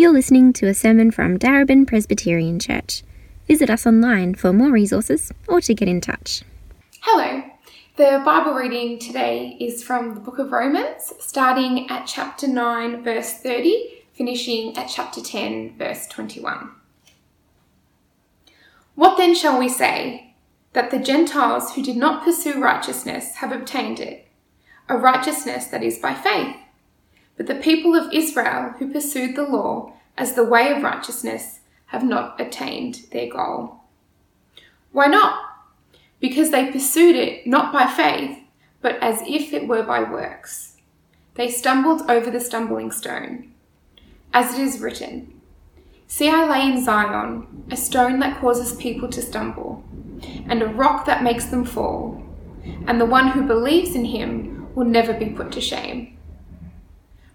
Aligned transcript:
You're 0.00 0.12
listening 0.12 0.52
to 0.52 0.68
a 0.68 0.74
sermon 0.74 1.10
from 1.10 1.40
Darebin 1.40 1.84
Presbyterian 1.84 2.60
Church. 2.60 3.02
Visit 3.48 3.68
us 3.68 3.84
online 3.84 4.36
for 4.36 4.52
more 4.52 4.70
resources 4.70 5.32
or 5.48 5.60
to 5.62 5.74
get 5.74 5.88
in 5.88 6.00
touch. 6.00 6.44
Hello. 7.00 7.42
The 7.96 8.22
Bible 8.24 8.54
reading 8.54 9.00
today 9.00 9.56
is 9.58 9.82
from 9.82 10.14
the 10.14 10.20
book 10.20 10.38
of 10.38 10.52
Romans, 10.52 11.12
starting 11.18 11.90
at 11.90 12.06
chapter 12.06 12.46
9, 12.46 13.02
verse 13.02 13.32
30, 13.32 14.04
finishing 14.12 14.76
at 14.76 14.86
chapter 14.86 15.20
10, 15.20 15.76
verse 15.76 16.06
21. 16.06 16.70
What 18.94 19.16
then 19.16 19.34
shall 19.34 19.58
we 19.58 19.68
say? 19.68 20.36
That 20.74 20.92
the 20.92 21.00
Gentiles 21.00 21.74
who 21.74 21.82
did 21.82 21.96
not 21.96 22.22
pursue 22.22 22.62
righteousness 22.62 23.34
have 23.38 23.50
obtained 23.50 23.98
it, 23.98 24.28
a 24.88 24.96
righteousness 24.96 25.66
that 25.66 25.82
is 25.82 25.98
by 25.98 26.14
faith. 26.14 26.54
But 27.38 27.46
the 27.46 27.54
people 27.54 27.94
of 27.94 28.12
Israel 28.12 28.74
who 28.78 28.92
pursued 28.92 29.36
the 29.36 29.44
law 29.44 29.94
as 30.18 30.34
the 30.34 30.44
way 30.44 30.70
of 30.72 30.82
righteousness 30.82 31.60
have 31.86 32.04
not 32.04 32.38
attained 32.38 33.06
their 33.12 33.30
goal. 33.30 33.76
Why 34.92 35.06
not? 35.06 35.40
Because 36.20 36.50
they 36.50 36.70
pursued 36.70 37.14
it 37.14 37.46
not 37.46 37.72
by 37.72 37.86
faith, 37.86 38.38
but 38.82 38.96
as 39.00 39.22
if 39.26 39.52
it 39.52 39.68
were 39.68 39.84
by 39.84 40.02
works. 40.02 40.76
They 41.34 41.48
stumbled 41.48 42.10
over 42.10 42.30
the 42.30 42.40
stumbling 42.40 42.90
stone. 42.90 43.52
As 44.34 44.58
it 44.58 44.60
is 44.60 44.80
written, 44.80 45.40
See, 46.08 46.28
I 46.28 46.44
lay 46.48 46.66
in 46.66 46.82
Zion 46.82 47.64
a 47.70 47.76
stone 47.76 48.18
that 48.18 48.40
causes 48.40 48.74
people 48.74 49.08
to 49.10 49.22
stumble, 49.22 49.84
and 50.48 50.60
a 50.60 50.66
rock 50.66 51.06
that 51.06 51.22
makes 51.22 51.44
them 51.44 51.64
fall, 51.64 52.20
and 52.86 53.00
the 53.00 53.06
one 53.06 53.28
who 53.28 53.42
believes 53.46 53.94
in 53.94 54.06
him 54.06 54.66
will 54.74 54.86
never 54.86 55.12
be 55.12 55.26
put 55.26 55.52
to 55.52 55.60
shame. 55.60 56.17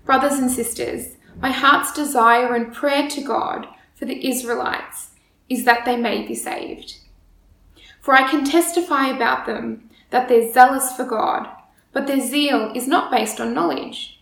Brothers 0.06 0.40
and 0.40 0.52
sisters, 0.52 1.16
my 1.42 1.52
heart's 1.52 1.94
desire 1.94 2.54
and 2.56 2.74
prayer 2.74 3.08
to 3.10 3.22
God 3.22 3.68
for 3.96 4.06
the 4.06 4.28
Israelites 4.28 5.12
is 5.50 5.66
that 5.66 5.86
they 5.86 5.98
may 5.98 6.26
be 6.26 6.36
saved. 6.36 6.98
For 8.02 8.14
I 8.14 8.30
can 8.30 8.44
testify 8.44 9.08
about 9.08 9.46
them 9.46 9.90
that 10.10 10.28
they're 10.28 10.52
zealous 10.52 10.94
for 10.94 11.06
God, 11.06 11.48
but 11.94 12.06
their 12.06 12.20
zeal 12.20 12.72
is 12.76 12.88
not 12.88 13.12
based 13.12 13.40
on 13.40 13.54
knowledge. 13.54 14.20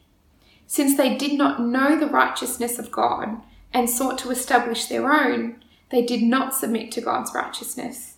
Since 0.68 0.96
they 0.96 1.18
did 1.18 1.38
not 1.38 1.62
know 1.62 2.00
the 2.00 2.08
righteousness 2.08 2.78
of 2.78 2.92
God 2.92 3.42
and 3.74 3.90
sought 3.90 4.18
to 4.20 4.30
establish 4.30 4.86
their 4.86 5.12
own, 5.12 5.64
they 5.90 6.06
did 6.06 6.22
not 6.22 6.56
submit 6.56 6.92
to 6.94 7.02
God's 7.02 7.34
righteousness. 7.34 8.16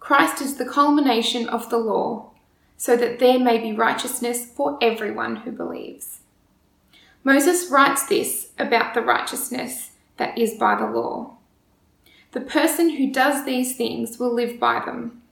Christ 0.00 0.42
is 0.42 0.56
the 0.56 0.66
culmination 0.66 1.48
of 1.48 1.70
the 1.70 1.78
law, 1.78 2.32
so 2.76 2.96
that 2.96 3.18
there 3.18 3.38
may 3.38 3.58
be 3.58 3.72
righteousness 3.72 4.44
for 4.44 4.76
everyone 4.82 5.36
who 5.36 5.52
believes. 5.52 6.18
Moses 7.26 7.70
writes 7.70 8.06
this 8.06 8.50
about 8.58 8.92
the 8.92 9.00
righteousness 9.00 9.92
that 10.18 10.36
is 10.36 10.54
by 10.54 10.74
the 10.74 10.86
law. 10.86 11.38
The 12.32 12.42
person 12.42 12.90
who 12.90 13.10
does 13.10 13.46
these 13.46 13.76
things 13.76 14.18
will 14.18 14.32
live 14.32 14.60
by 14.60 14.84
them. 14.84 15.22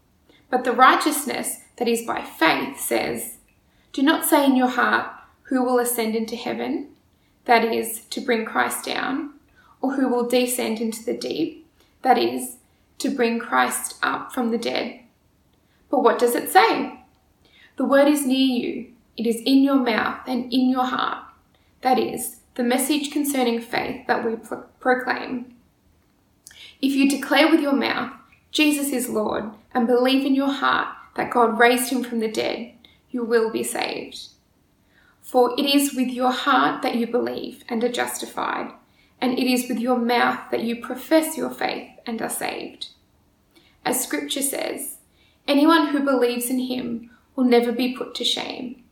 But 0.48 0.64
the 0.64 0.72
righteousness 0.72 1.58
that 1.76 1.88
is 1.88 2.06
by 2.06 2.22
faith 2.22 2.80
says, 2.80 3.36
Do 3.92 4.02
not 4.02 4.24
say 4.24 4.46
in 4.46 4.56
your 4.56 4.70
heart, 4.70 5.06
Who 5.44 5.62
will 5.62 5.78
ascend 5.78 6.16
into 6.16 6.34
heaven? 6.34 6.88
That 7.44 7.62
is, 7.62 8.06
to 8.06 8.22
bring 8.22 8.46
Christ 8.46 8.86
down, 8.86 9.34
or 9.82 9.94
who 9.94 10.08
will 10.08 10.26
descend 10.26 10.80
into 10.80 11.04
the 11.04 11.16
deep? 11.16 11.66
That 12.00 12.16
is, 12.16 12.56
to 13.00 13.10
bring 13.10 13.38
Christ 13.38 13.96
up 14.02 14.32
from 14.32 14.50
the 14.50 14.58
dead. 14.58 15.00
But 15.90 16.02
what 16.02 16.18
does 16.18 16.34
it 16.34 16.50
say? 16.50 17.00
The 17.76 17.84
word 17.84 18.08
is 18.08 18.24
near 18.24 18.38
you, 18.38 18.92
it 19.18 19.26
is 19.26 19.42
in 19.44 19.62
your 19.62 19.76
mouth 19.76 20.20
and 20.26 20.50
in 20.50 20.70
your 20.70 20.86
heart 20.86 21.24
that 21.82 21.98
is, 21.98 22.36
the 22.54 22.62
message 22.62 23.10
concerning 23.10 23.60
faith 23.60 24.06
that 24.06 24.24
we 24.24 24.36
pro- 24.36 24.64
proclaim. 24.80 25.54
If 26.80 26.92
you 26.92 27.08
declare 27.08 27.50
with 27.50 27.60
your 27.60 27.72
mouth, 27.74 28.12
Jesus 28.50 28.90
is 28.90 29.08
Lord, 29.08 29.50
and 29.74 29.86
believe 29.86 30.26
in 30.26 30.34
your 30.34 30.52
heart 30.52 30.88
that 31.16 31.30
God 31.30 31.58
raised 31.58 31.90
him 31.90 32.02
from 32.02 32.20
the 32.20 32.30
dead, 32.30 32.72
you 33.10 33.24
will 33.24 33.50
be 33.50 33.64
saved. 33.64 34.28
For 35.20 35.54
it 35.58 35.64
is 35.64 35.94
with 35.94 36.08
your 36.08 36.32
heart 36.32 36.82
that 36.82 36.96
you 36.96 37.06
believe 37.06 37.64
and 37.68 37.82
are 37.84 37.92
justified, 37.92 38.72
and 39.20 39.38
it 39.38 39.50
is 39.50 39.68
with 39.68 39.78
your 39.78 39.98
mouth 39.98 40.50
that 40.50 40.64
you 40.64 40.82
profess 40.82 41.36
your 41.36 41.50
faith 41.50 41.90
and 42.06 42.20
are 42.20 42.30
saved. 42.30 42.88
As 43.84 44.02
Scripture 44.02 44.42
says, 44.42 44.98
anyone 45.48 45.88
who 45.88 46.00
believes 46.00 46.50
in 46.50 46.58
him 46.58 47.10
will 47.34 47.44
never 47.44 47.72
be 47.72 47.96
put 47.96 48.14
to 48.16 48.24
shame, 48.24 48.82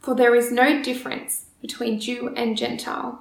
for 0.00 0.14
there 0.14 0.34
is 0.34 0.50
no 0.50 0.82
difference 0.82 1.45
between 1.60 2.00
Jew 2.00 2.34
and 2.36 2.56
Gentile. 2.56 3.20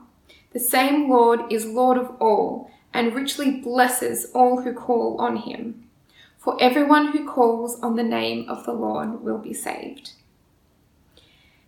The 0.53 0.59
same 0.59 1.09
Lord 1.09 1.51
is 1.51 1.65
Lord 1.65 1.97
of 1.97 2.15
all, 2.19 2.71
and 2.93 3.13
richly 3.13 3.51
blesses 3.51 4.31
all 4.33 4.61
who 4.61 4.73
call 4.73 5.17
on 5.19 5.37
him. 5.37 5.83
For 6.37 6.55
everyone 6.61 7.11
who 7.11 7.27
calls 7.27 7.79
on 7.81 7.95
the 7.95 8.03
name 8.03 8.47
of 8.47 8.65
the 8.65 8.73
Lord 8.73 9.21
will 9.21 9.39
be 9.39 9.53
saved. 9.53 10.13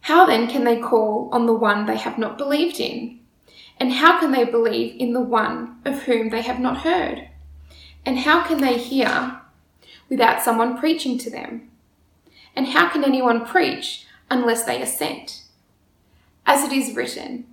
How 0.01 0.25
then 0.25 0.47
can 0.47 0.63
they 0.63 0.79
call 0.79 1.29
on 1.33 1.47
the 1.47 1.53
one 1.53 1.85
they 1.85 1.97
have 1.97 2.17
not 2.17 2.37
believed 2.37 2.79
in? 2.79 3.19
And 3.79 3.91
how 3.91 4.19
can 4.19 4.31
they 4.31 4.45
believe 4.45 4.95
in 4.99 5.13
the 5.13 5.21
one 5.21 5.81
of 5.83 6.03
whom 6.03 6.29
they 6.29 6.41
have 6.41 6.59
not 6.59 6.83
heard? 6.83 7.27
And 8.05 8.19
how 8.19 8.43
can 8.47 8.61
they 8.61 8.77
hear 8.77 9.41
without 10.09 10.41
someone 10.41 10.77
preaching 10.77 11.17
to 11.17 11.29
them? 11.29 11.69
And 12.55 12.67
how 12.67 12.87
can 12.87 13.03
anyone 13.03 13.45
preach 13.45 14.05
unless 14.29 14.63
they 14.63 14.81
are 14.81 14.85
sent? 14.85 15.43
As 16.49 16.63
it 16.63 16.71
is 16.71 16.95
written, 16.95 17.45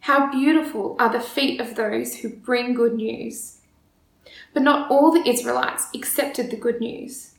How 0.00 0.30
beautiful 0.30 0.96
are 0.98 1.10
the 1.10 1.18
feet 1.18 1.62
of 1.62 1.76
those 1.76 2.16
who 2.16 2.28
bring 2.28 2.74
good 2.74 2.92
news. 2.92 3.62
But 4.52 4.62
not 4.62 4.90
all 4.90 5.10
the 5.10 5.26
Israelites 5.26 5.86
accepted 5.94 6.50
the 6.50 6.58
good 6.58 6.78
news. 6.78 7.36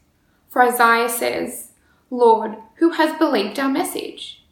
For 0.50 0.64
Isaiah 0.64 1.08
says, 1.08 1.74
Lord, 2.10 2.56
who 2.78 2.92
has 2.92 3.18
believed 3.20 3.60
our 3.60 3.70
message? 3.70 4.44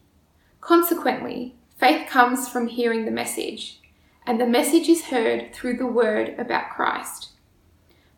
Consequently, 0.62 1.56
faith 1.76 2.08
comes 2.08 2.48
from 2.48 2.68
hearing 2.68 3.06
the 3.06 3.12
message, 3.12 3.82
and 4.28 4.40
the 4.40 4.46
message 4.46 4.88
is 4.88 5.06
heard 5.06 5.56
through 5.56 5.78
the 5.78 5.88
word 5.88 6.36
about 6.38 6.70
Christ. 6.70 7.32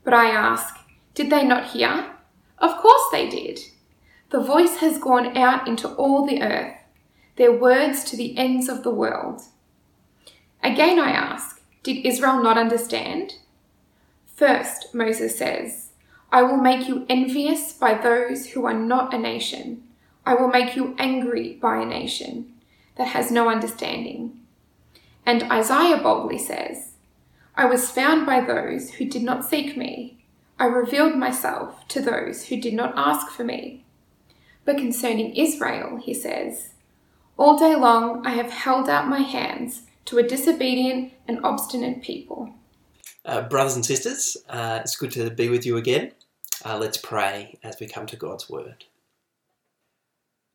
But 0.03 0.13
I 0.13 0.29
ask, 0.29 0.75
did 1.13 1.29
they 1.29 1.45
not 1.45 1.67
hear? 1.67 2.11
Of 2.59 2.77
course 2.81 3.03
they 3.13 3.29
did. 3.29 3.59
The 4.31 4.41
voice 4.41 4.77
has 4.77 4.97
gone 4.97 5.37
out 5.37 5.69
into 5.69 5.87
all 5.87 6.25
the 6.25 6.41
earth 6.41 6.75
their 7.35 7.51
words 7.51 8.03
to 8.05 8.15
the 8.15 8.37
ends 8.37 8.69
of 8.69 8.83
the 8.83 8.91
world. 8.91 9.41
Again, 10.63 10.99
I 10.99 11.11
ask, 11.11 11.61
did 11.83 12.05
Israel 12.05 12.41
not 12.41 12.57
understand? 12.57 13.35
First, 14.35 14.93
Moses 14.93 15.37
says, 15.37 15.89
I 16.31 16.41
will 16.43 16.57
make 16.57 16.87
you 16.87 17.05
envious 17.07 17.73
by 17.73 17.93
those 17.93 18.47
who 18.47 18.65
are 18.65 18.73
not 18.73 19.13
a 19.13 19.17
nation. 19.17 19.83
I 20.25 20.33
will 20.33 20.47
make 20.47 20.75
you 20.75 20.95
angry 20.97 21.53
by 21.61 21.77
a 21.77 21.85
nation 21.85 22.53
that 22.95 23.09
has 23.09 23.31
no 23.31 23.49
understanding. 23.49 24.39
And 25.25 25.43
Isaiah 25.43 25.97
boldly 25.97 26.37
says, 26.37 26.93
I 27.55 27.65
was 27.65 27.91
found 27.91 28.25
by 28.25 28.41
those 28.41 28.91
who 28.91 29.05
did 29.05 29.23
not 29.23 29.45
seek 29.45 29.77
me. 29.77 30.17
I 30.59 30.65
revealed 30.65 31.15
myself 31.15 31.87
to 31.89 32.01
those 32.01 32.45
who 32.45 32.59
did 32.59 32.73
not 32.73 32.93
ask 32.95 33.29
for 33.29 33.43
me. 33.43 33.85
But 34.65 34.77
concerning 34.77 35.35
Israel, 35.35 35.97
he 35.97 36.13
says, 36.13 36.69
all 37.37 37.57
day 37.57 37.75
long 37.75 38.25
I 38.25 38.31
have 38.31 38.51
held 38.51 38.89
out 38.89 39.07
my 39.07 39.19
hands 39.19 39.83
to 40.05 40.17
a 40.17 40.23
disobedient 40.23 41.13
and 41.27 41.43
obstinate 41.43 42.01
people. 42.01 42.53
Uh, 43.25 43.41
brothers 43.41 43.75
and 43.75 43.85
sisters, 43.85 44.37
uh, 44.49 44.79
it's 44.81 44.95
good 44.95 45.11
to 45.11 45.29
be 45.31 45.49
with 45.49 45.65
you 45.65 45.77
again. 45.77 46.11
Uh, 46.63 46.77
let's 46.77 46.97
pray 46.97 47.57
as 47.63 47.79
we 47.79 47.87
come 47.87 48.05
to 48.05 48.15
God's 48.15 48.49
Word. 48.49 48.85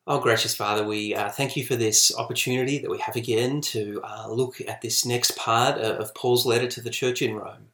Oh, 0.06 0.20
gracious 0.20 0.54
Father, 0.54 0.84
we 0.84 1.14
uh, 1.14 1.28
thank 1.30 1.56
you 1.56 1.64
for 1.64 1.76
this 1.76 2.16
opportunity 2.16 2.78
that 2.78 2.90
we 2.90 2.98
have 2.98 3.16
again 3.16 3.60
to 3.60 4.00
uh, 4.02 4.28
look 4.28 4.60
at 4.66 4.80
this 4.80 5.04
next 5.04 5.36
part 5.36 5.78
of 5.78 6.14
Paul's 6.14 6.46
letter 6.46 6.68
to 6.68 6.80
the 6.80 6.90
church 6.90 7.22
in 7.22 7.34
Rome. 7.34 7.68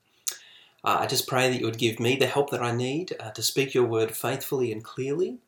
Uh, 0.83 0.99
I 1.01 1.07
just 1.07 1.29
pray 1.29 1.51
that 1.51 1.59
you 1.59 1.67
would 1.67 1.79
give 1.79 2.01
me 2.01 2.17
the 2.17 2.27
help 2.27 2.51
that 2.51 2.63
I 2.63 2.73
need 2.73 3.13
to 3.35 3.43
speak 3.43 3.75
your 3.75 3.85
word 3.85 4.15
faithfully 4.15 4.73
and 4.73 4.83
clearly, 4.83 5.39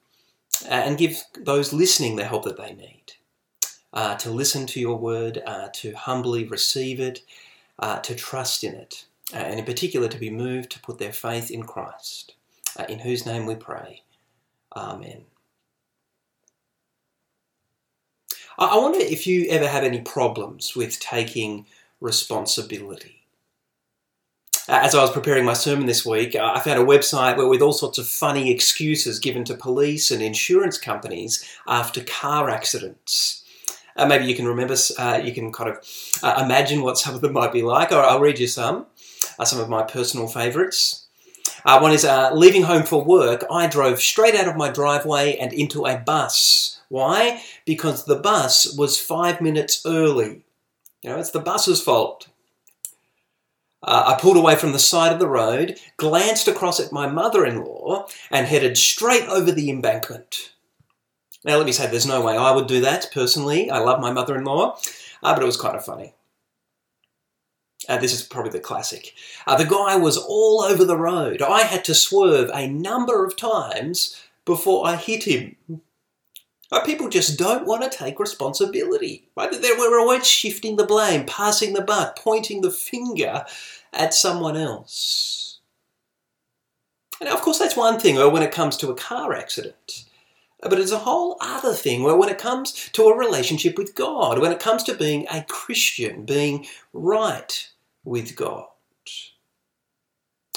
and 0.68 0.98
give 0.98 1.22
those 1.38 1.72
listening 1.72 2.16
the 2.16 2.24
help 2.24 2.44
that 2.44 2.56
they 2.56 2.72
need 2.72 3.17
uh, 3.92 4.16
to 4.16 4.30
listen 4.30 4.66
to 4.66 4.80
your 4.80 4.98
word, 4.98 5.42
uh, 5.46 5.68
to 5.72 5.92
humbly 5.92 6.44
receive 6.44 7.00
it, 7.00 7.22
uh, 7.78 7.98
to 8.00 8.14
trust 8.14 8.64
in 8.64 8.74
it, 8.74 9.04
uh, 9.32 9.38
and 9.38 9.58
in 9.58 9.64
particular 9.64 10.08
to 10.08 10.18
be 10.18 10.30
moved 10.30 10.70
to 10.70 10.80
put 10.80 10.98
their 10.98 11.12
faith 11.12 11.50
in 11.50 11.62
Christ, 11.62 12.34
uh, 12.78 12.84
in 12.88 12.98
whose 12.98 13.26
name 13.26 13.46
we 13.46 13.54
pray. 13.54 14.02
Amen. 14.76 15.22
I 18.58 18.76
wonder 18.76 18.98
if 18.98 19.26
you 19.26 19.46
ever 19.50 19.68
have 19.68 19.84
any 19.84 20.00
problems 20.00 20.74
with 20.74 20.98
taking 20.98 21.66
responsibility. 22.00 23.22
Uh, 24.68 24.80
as 24.82 24.94
I 24.94 25.00
was 25.00 25.12
preparing 25.12 25.44
my 25.44 25.54
sermon 25.54 25.86
this 25.86 26.04
week, 26.04 26.34
I 26.34 26.58
found 26.60 26.80
a 26.80 26.84
website 26.84 27.36
where 27.36 27.46
with 27.46 27.62
all 27.62 27.72
sorts 27.72 27.98
of 27.98 28.06
funny 28.06 28.50
excuses 28.50 29.18
given 29.20 29.44
to 29.44 29.54
police 29.54 30.10
and 30.10 30.20
insurance 30.20 30.76
companies 30.76 31.42
after 31.66 32.02
car 32.02 32.50
accidents. 32.50 33.44
Uh, 33.98 34.06
maybe 34.06 34.24
you 34.24 34.34
can 34.34 34.46
remember, 34.46 34.76
uh, 34.98 35.20
you 35.22 35.32
can 35.32 35.52
kind 35.52 35.70
of 35.70 35.78
uh, 36.22 36.42
imagine 36.44 36.82
what 36.82 36.96
some 36.96 37.14
of 37.14 37.20
them 37.20 37.32
might 37.32 37.52
be 37.52 37.62
like. 37.62 37.92
Or 37.92 38.02
I'll 38.02 38.20
read 38.20 38.38
you 38.38 38.46
some, 38.46 38.86
uh, 39.38 39.44
some 39.44 39.60
of 39.60 39.68
my 39.68 39.82
personal 39.82 40.28
favourites. 40.28 41.06
Uh, 41.64 41.80
one 41.80 41.92
is 41.92 42.06
leaving 42.32 42.62
home 42.62 42.84
for 42.84 43.04
work. 43.04 43.44
I 43.50 43.66
drove 43.66 44.00
straight 44.00 44.34
out 44.34 44.48
of 44.48 44.56
my 44.56 44.70
driveway 44.70 45.36
and 45.36 45.52
into 45.52 45.84
a 45.84 45.98
bus. 45.98 46.80
Why? 46.88 47.42
Because 47.66 48.04
the 48.04 48.16
bus 48.16 48.74
was 48.76 49.00
five 49.00 49.40
minutes 49.40 49.82
early. 49.84 50.44
You 51.02 51.10
know, 51.10 51.18
it's 51.18 51.30
the 51.32 51.40
bus's 51.40 51.82
fault. 51.82 52.28
Uh, 53.82 54.14
I 54.16 54.20
pulled 54.20 54.36
away 54.36 54.56
from 54.56 54.72
the 54.72 54.78
side 54.78 55.12
of 55.12 55.20
the 55.20 55.28
road, 55.28 55.78
glanced 55.96 56.48
across 56.48 56.80
at 56.80 56.92
my 56.92 57.06
mother 57.06 57.46
in 57.46 57.64
law, 57.64 58.06
and 58.30 58.46
headed 58.46 58.76
straight 58.76 59.28
over 59.28 59.52
the 59.52 59.70
embankment. 59.70 60.52
Now, 61.44 61.56
let 61.56 61.66
me 61.66 61.72
say, 61.72 61.86
there's 61.86 62.06
no 62.06 62.20
way 62.20 62.36
I 62.36 62.52
would 62.52 62.66
do 62.66 62.80
that 62.80 63.10
personally. 63.12 63.70
I 63.70 63.78
love 63.78 64.00
my 64.00 64.12
mother 64.12 64.36
in 64.36 64.44
law, 64.44 64.76
uh, 65.22 65.34
but 65.34 65.42
it 65.42 65.46
was 65.46 65.60
kind 65.60 65.76
of 65.76 65.84
funny. 65.84 66.14
Uh, 67.88 67.96
this 67.96 68.12
is 68.12 68.22
probably 68.22 68.50
the 68.50 68.60
classic. 68.60 69.14
Uh, 69.46 69.56
the 69.56 69.64
guy 69.64 69.96
was 69.96 70.18
all 70.18 70.62
over 70.62 70.84
the 70.84 70.96
road. 70.96 71.40
I 71.40 71.62
had 71.62 71.84
to 71.84 71.94
swerve 71.94 72.50
a 72.52 72.68
number 72.68 73.24
of 73.24 73.36
times 73.36 74.20
before 74.44 74.86
I 74.86 74.96
hit 74.96 75.24
him. 75.24 75.56
People 76.84 77.08
just 77.08 77.38
don't 77.38 77.66
want 77.66 77.82
to 77.82 77.96
take 77.96 78.20
responsibility. 78.20 79.28
Right? 79.36 79.50
We're 79.50 80.00
always 80.00 80.26
shifting 80.26 80.76
the 80.76 80.84
blame, 80.84 81.24
passing 81.24 81.72
the 81.72 81.80
buck, 81.80 82.18
pointing 82.18 82.60
the 82.60 82.70
finger 82.70 83.46
at 83.94 84.12
someone 84.12 84.56
else. 84.56 85.60
Now, 87.22 87.32
of 87.32 87.40
course, 87.40 87.58
that's 87.58 87.76
one 87.76 87.98
thing 87.98 88.16
when 88.16 88.42
it 88.42 88.52
comes 88.52 88.76
to 88.78 88.90
a 88.90 88.94
car 88.94 89.32
accident. 89.32 90.04
But 90.60 90.80
it's 90.80 90.92
a 90.92 90.98
whole 90.98 91.36
other 91.40 91.72
thing 91.72 92.02
where 92.02 92.16
when 92.16 92.28
it 92.28 92.38
comes 92.38 92.90
to 92.92 93.04
a 93.04 93.16
relationship 93.16 93.78
with 93.78 93.94
God, 93.94 94.40
when 94.40 94.50
it 94.50 94.58
comes 94.58 94.82
to 94.84 94.94
being 94.94 95.26
a 95.30 95.44
Christian, 95.44 96.24
being 96.24 96.66
right 96.92 97.70
with 98.04 98.34
God. 98.34 98.66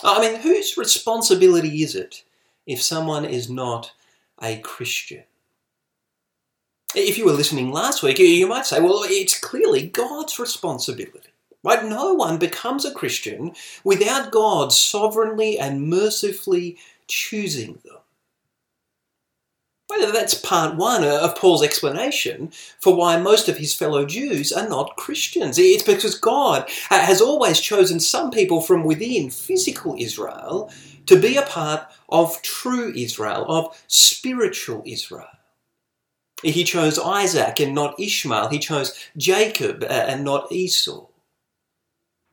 I 0.03 0.19
mean, 0.19 0.42
whose 0.42 0.77
responsibility 0.77 1.83
is 1.83 1.95
it 1.95 2.24
if 2.65 2.81
someone 2.81 3.25
is 3.25 3.50
not 3.50 3.92
a 4.42 4.57
Christian? 4.57 5.24
If 6.95 7.18
you 7.18 7.25
were 7.25 7.31
listening 7.31 7.71
last 7.71 8.01
week, 8.01 8.18
you 8.18 8.48
might 8.48 8.65
say, 8.65 8.81
well, 8.81 9.03
it's 9.06 9.39
clearly 9.39 9.88
God's 9.88 10.39
responsibility. 10.39 11.30
Right? 11.63 11.86
No 11.86 12.15
one 12.15 12.39
becomes 12.39 12.86
a 12.86 12.92
Christian 12.92 13.53
without 13.83 14.31
God 14.31 14.74
sovereignly 14.74 15.59
and 15.59 15.88
mercifully 15.88 16.77
choosing 17.07 17.80
them. 17.86 18.00
Well, 19.92 20.14
that's 20.14 20.36
part 20.36 20.78
one 20.78 21.04
of 21.04 21.36
Paul's 21.36 21.62
explanation 21.62 22.54
for 22.80 22.96
why 22.96 23.18
most 23.20 23.50
of 23.50 23.58
his 23.58 23.76
fellow 23.76 24.06
Jews 24.06 24.54
are 24.54 24.68
not 24.70 24.96
Christians. 24.96 25.58
It's 25.60 25.84
because 25.84 26.16
God 26.18 26.70
uh, 26.90 27.02
has 27.02 27.20
always 27.20 27.60
chosen 27.60 28.00
some 28.00 28.32
people 28.32 28.62
from 28.62 28.86
within 28.86 29.30
physical 29.30 29.98
Israel 30.00 30.72
to 31.08 31.20
be 31.20 31.36
a 31.36 31.42
part 31.42 31.84
of 32.08 32.42
true 32.42 32.94
Israel, 32.96 33.46
of 33.50 33.84
spiritual 33.88 34.82
Israel. 34.86 35.28
He 36.42 36.64
chose 36.64 36.98
Isaac 36.98 37.60
and 37.60 37.76
not 37.76 38.00
Ishmael. 38.00 38.48
He 38.48 38.60
chose 38.60 38.98
Jacob 39.18 39.84
uh, 39.84 39.88
and 39.88 40.24
not 40.24 40.50
Esau. 40.54 41.11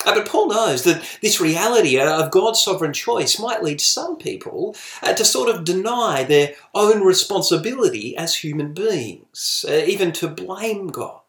Uh, 0.07 0.15
but 0.15 0.29
Paul 0.29 0.49
knows 0.49 0.85
that 0.85 1.03
this 1.21 1.41
reality 1.41 1.99
of 1.99 2.31
God's 2.31 2.61
sovereign 2.63 2.93
choice 2.93 3.39
might 3.39 3.65
lead 3.65 3.81
some 3.81 4.17
people 4.17 4.77
uh, 5.03 5.13
to 5.13 5.25
sort 5.25 5.49
of 5.49 5.65
deny 5.65 6.23
their 6.23 6.55
own 6.75 7.03
responsibility 7.03 8.17
as 8.17 8.37
human 8.37 8.75
beings, 8.75 9.65
uh, 9.69 9.73
even 9.73 10.13
to 10.13 10.29
blame 10.29 10.89
God. 10.89 11.21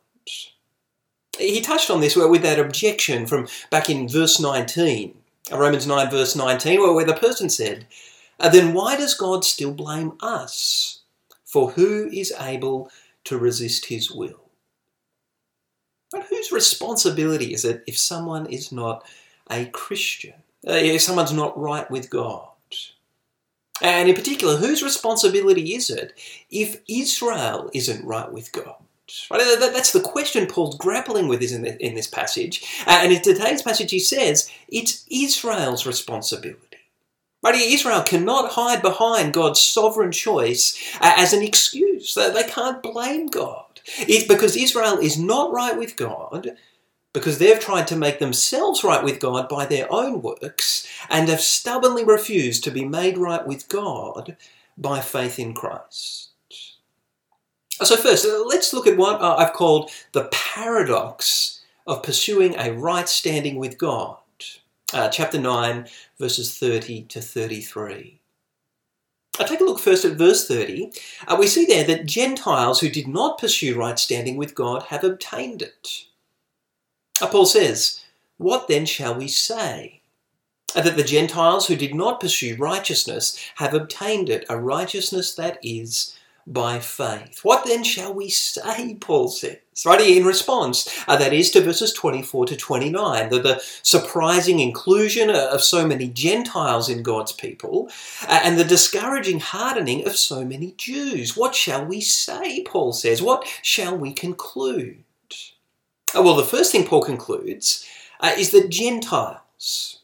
He 1.38 1.62
touched 1.62 1.90
on 1.90 2.02
this 2.02 2.16
with 2.16 2.42
that 2.44 2.60
objection 2.60 3.26
from 3.26 3.48
back 3.72 3.90
in 3.90 4.08
verse 4.08 4.40
19, 4.40 5.16
Romans 5.52 5.88
9, 5.88 6.12
verse 6.12 6.36
19, 6.36 6.82
where 6.82 7.06
the 7.06 7.14
person 7.14 7.50
said, 7.50 7.88
Then 8.40 8.74
why 8.74 8.98
does 8.98 9.14
God 9.14 9.46
still 9.46 9.74
blame 9.74 10.14
us? 10.20 11.02
For 11.46 11.72
who 11.72 12.10
is 12.14 12.34
able 12.40 12.92
to 13.24 13.38
resist 13.38 13.86
his 13.86 14.12
will? 14.12 14.49
But 16.12 16.26
whose 16.30 16.52
responsibility 16.52 17.54
is 17.54 17.66
it 17.66 17.84
if 17.88 17.98
someone 17.98 18.48
is 18.48 18.72
not 18.72 19.06
a 19.50 19.66
Christian? 19.66 20.34
Uh, 20.68 20.74
if 20.74 21.02
someone's 21.02 21.34
not 21.34 21.58
right 21.58 21.90
with 21.90 22.10
God? 22.10 22.50
And 23.82 24.10
in 24.10 24.16
particular, 24.16 24.58
whose 24.58 24.84
responsibility 24.84 25.74
is 25.74 25.90
it 25.90 26.14
if 26.50 26.82
Israel 26.90 27.70
isn't 27.74 28.06
right 28.06 28.32
with 28.32 28.52
God? 28.52 28.76
Right? 29.32 29.42
That's 29.60 29.94
the 29.94 30.02
question 30.02 30.48
Paul's 30.48 30.78
grappling 30.78 31.28
with 31.28 31.42
in 31.42 31.96
this 31.96 32.08
passage. 32.08 32.64
Uh, 32.86 33.00
and 33.02 33.14
in 33.14 33.22
today's 33.22 33.62
passage, 33.62 33.92
he 33.92 34.00
says 34.00 34.52
it's 34.68 35.06
Israel's 35.10 35.86
responsibility. 35.86 36.78
Right? 37.42 37.56
Israel 37.56 38.04
cannot 38.04 38.52
hide 38.52 38.82
behind 38.82 39.34
God's 39.34 39.62
sovereign 39.62 40.12
choice 40.12 40.78
uh, 41.00 41.14
as 41.18 41.34
an 41.34 41.42
excuse. 41.42 42.14
They 42.14 42.44
can't 42.44 42.84
blame 42.84 43.28
God. 43.28 43.66
It's 43.98 44.28
because 44.28 44.56
Israel 44.56 44.98
is 44.98 45.18
not 45.18 45.52
right 45.52 45.78
with 45.78 45.96
God 45.96 46.52
because 47.14 47.40
they've 47.40 47.60
tried 47.60 47.88
to 47.88 47.96
make 47.96 48.20
themselves 48.20 48.84
right 48.84 49.04
with 49.04 49.20
God 49.20 49.50
by 49.50 49.66
their 49.66 49.92
own 49.92 50.22
works 50.22 50.88
and 51.10 51.28
have 51.28 51.42
stubbornly 51.42 52.04
refused 52.04 52.64
to 52.64 52.72
be 52.72 52.86
made 52.86 53.18
right 53.18 53.46
with 53.46 53.68
God 53.68 54.38
by 54.78 55.02
faith 55.02 55.40
in 55.40 55.54
Christ. 55.54 56.30
So, 57.82 57.96
first, 57.96 58.26
uh, 58.26 58.44
let's 58.46 58.74
look 58.74 58.88
at 58.88 58.98
what 58.98 59.22
uh, 59.22 59.36
I've 59.38 59.54
called 59.54 59.90
the 60.12 60.30
paradox 60.32 61.62
of 61.88 62.04
pursuing 62.04 62.56
a 62.58 62.72
right 62.74 63.08
standing 63.08 63.56
with 63.56 63.78
God. 63.78 64.18
Uh, 64.92 65.08
chapter 65.10 65.40
9, 65.40 65.88
verses 66.20 66.58
30 66.58 67.04
to 67.04 67.22
33. 67.22 68.19
I 69.40 69.46
take 69.46 69.62
a 69.62 69.64
look 69.64 69.80
first 69.80 70.04
at 70.04 70.18
verse 70.18 70.48
30. 70.48 70.92
Uh, 71.28 71.38
we 71.40 71.48
see 71.48 71.66
there 71.66 71.86
that 71.86 72.06
Gentiles 72.06 72.82
who 72.82 72.90
did 72.90 73.08
not 73.08 73.40
pursue 73.40 73.78
right 73.78 73.98
standing 73.98 74.36
with 74.36 74.54
God 74.54 74.84
have 74.84 75.04
obtained 75.04 75.62
it. 75.62 76.06
Uh, 77.22 77.28
Paul 77.28 77.46
says, 77.46 78.04
What 78.38 78.68
then 78.68 78.86
shall 78.86 79.16
we 79.16 79.30
say? 79.30 80.02
Uh, 80.76 80.82
that 80.82 80.98
the 80.98 81.04
Gentiles 81.04 81.68
who 81.68 81.76
did 81.76 81.96
not 81.96 82.20
pursue 82.20 82.56
righteousness 82.58 83.40
have 83.56 83.74
obtained 83.74 84.30
it, 84.30 84.46
a 84.50 84.60
righteousness 84.60 85.34
that 85.36 85.58
is 85.64 86.16
by 86.48 86.80
faith. 86.80 87.40
What 87.44 87.66
then 87.66 87.84
shall 87.84 88.14
we 88.14 88.30
say, 88.30 88.96
Paul 89.00 89.28
says, 89.28 89.58
right 89.86 90.02
in 90.02 90.26
response, 90.26 91.04
uh, 91.08 91.16
that 91.18 91.34
is 91.34 91.52
to 91.52 91.62
verses 91.62 91.94
24 91.94 92.48
to 92.48 92.56
29, 92.58 93.30
the, 93.30 93.40
the 93.40 93.62
surprising 93.84 94.60
inclusion 94.60 95.30
of 95.30 95.62
so 95.62 95.88
many 95.88 96.08
Gentiles 96.08 96.90
in 96.90 97.04
God's 97.04 97.32
people 97.32 97.90
uh, 98.24 98.42
and 98.44 98.58
the 98.58 98.64
discouraging 98.64 99.40
hardening 99.40 100.06
of 100.08 100.16
so 100.16 100.44
many 100.44 100.74
Jews. 100.78 101.38
What 101.38 101.56
shall 101.56 101.86
we 101.86 102.02
say, 102.02 102.64
Paul 102.64 102.94
says? 102.94 103.22
What 103.22 103.48
shall 103.62 103.98
we 103.98 104.14
conclude? 104.14 105.04
Uh, 106.16 106.24
well, 106.24 106.36
the 106.36 106.44
first 106.44 106.72
thing 106.72 106.86
Paul 106.86 107.04
concludes 107.04 107.86
uh, 108.20 108.34
is 108.38 108.52
that 108.52 108.70
Gentiles, 108.70 109.38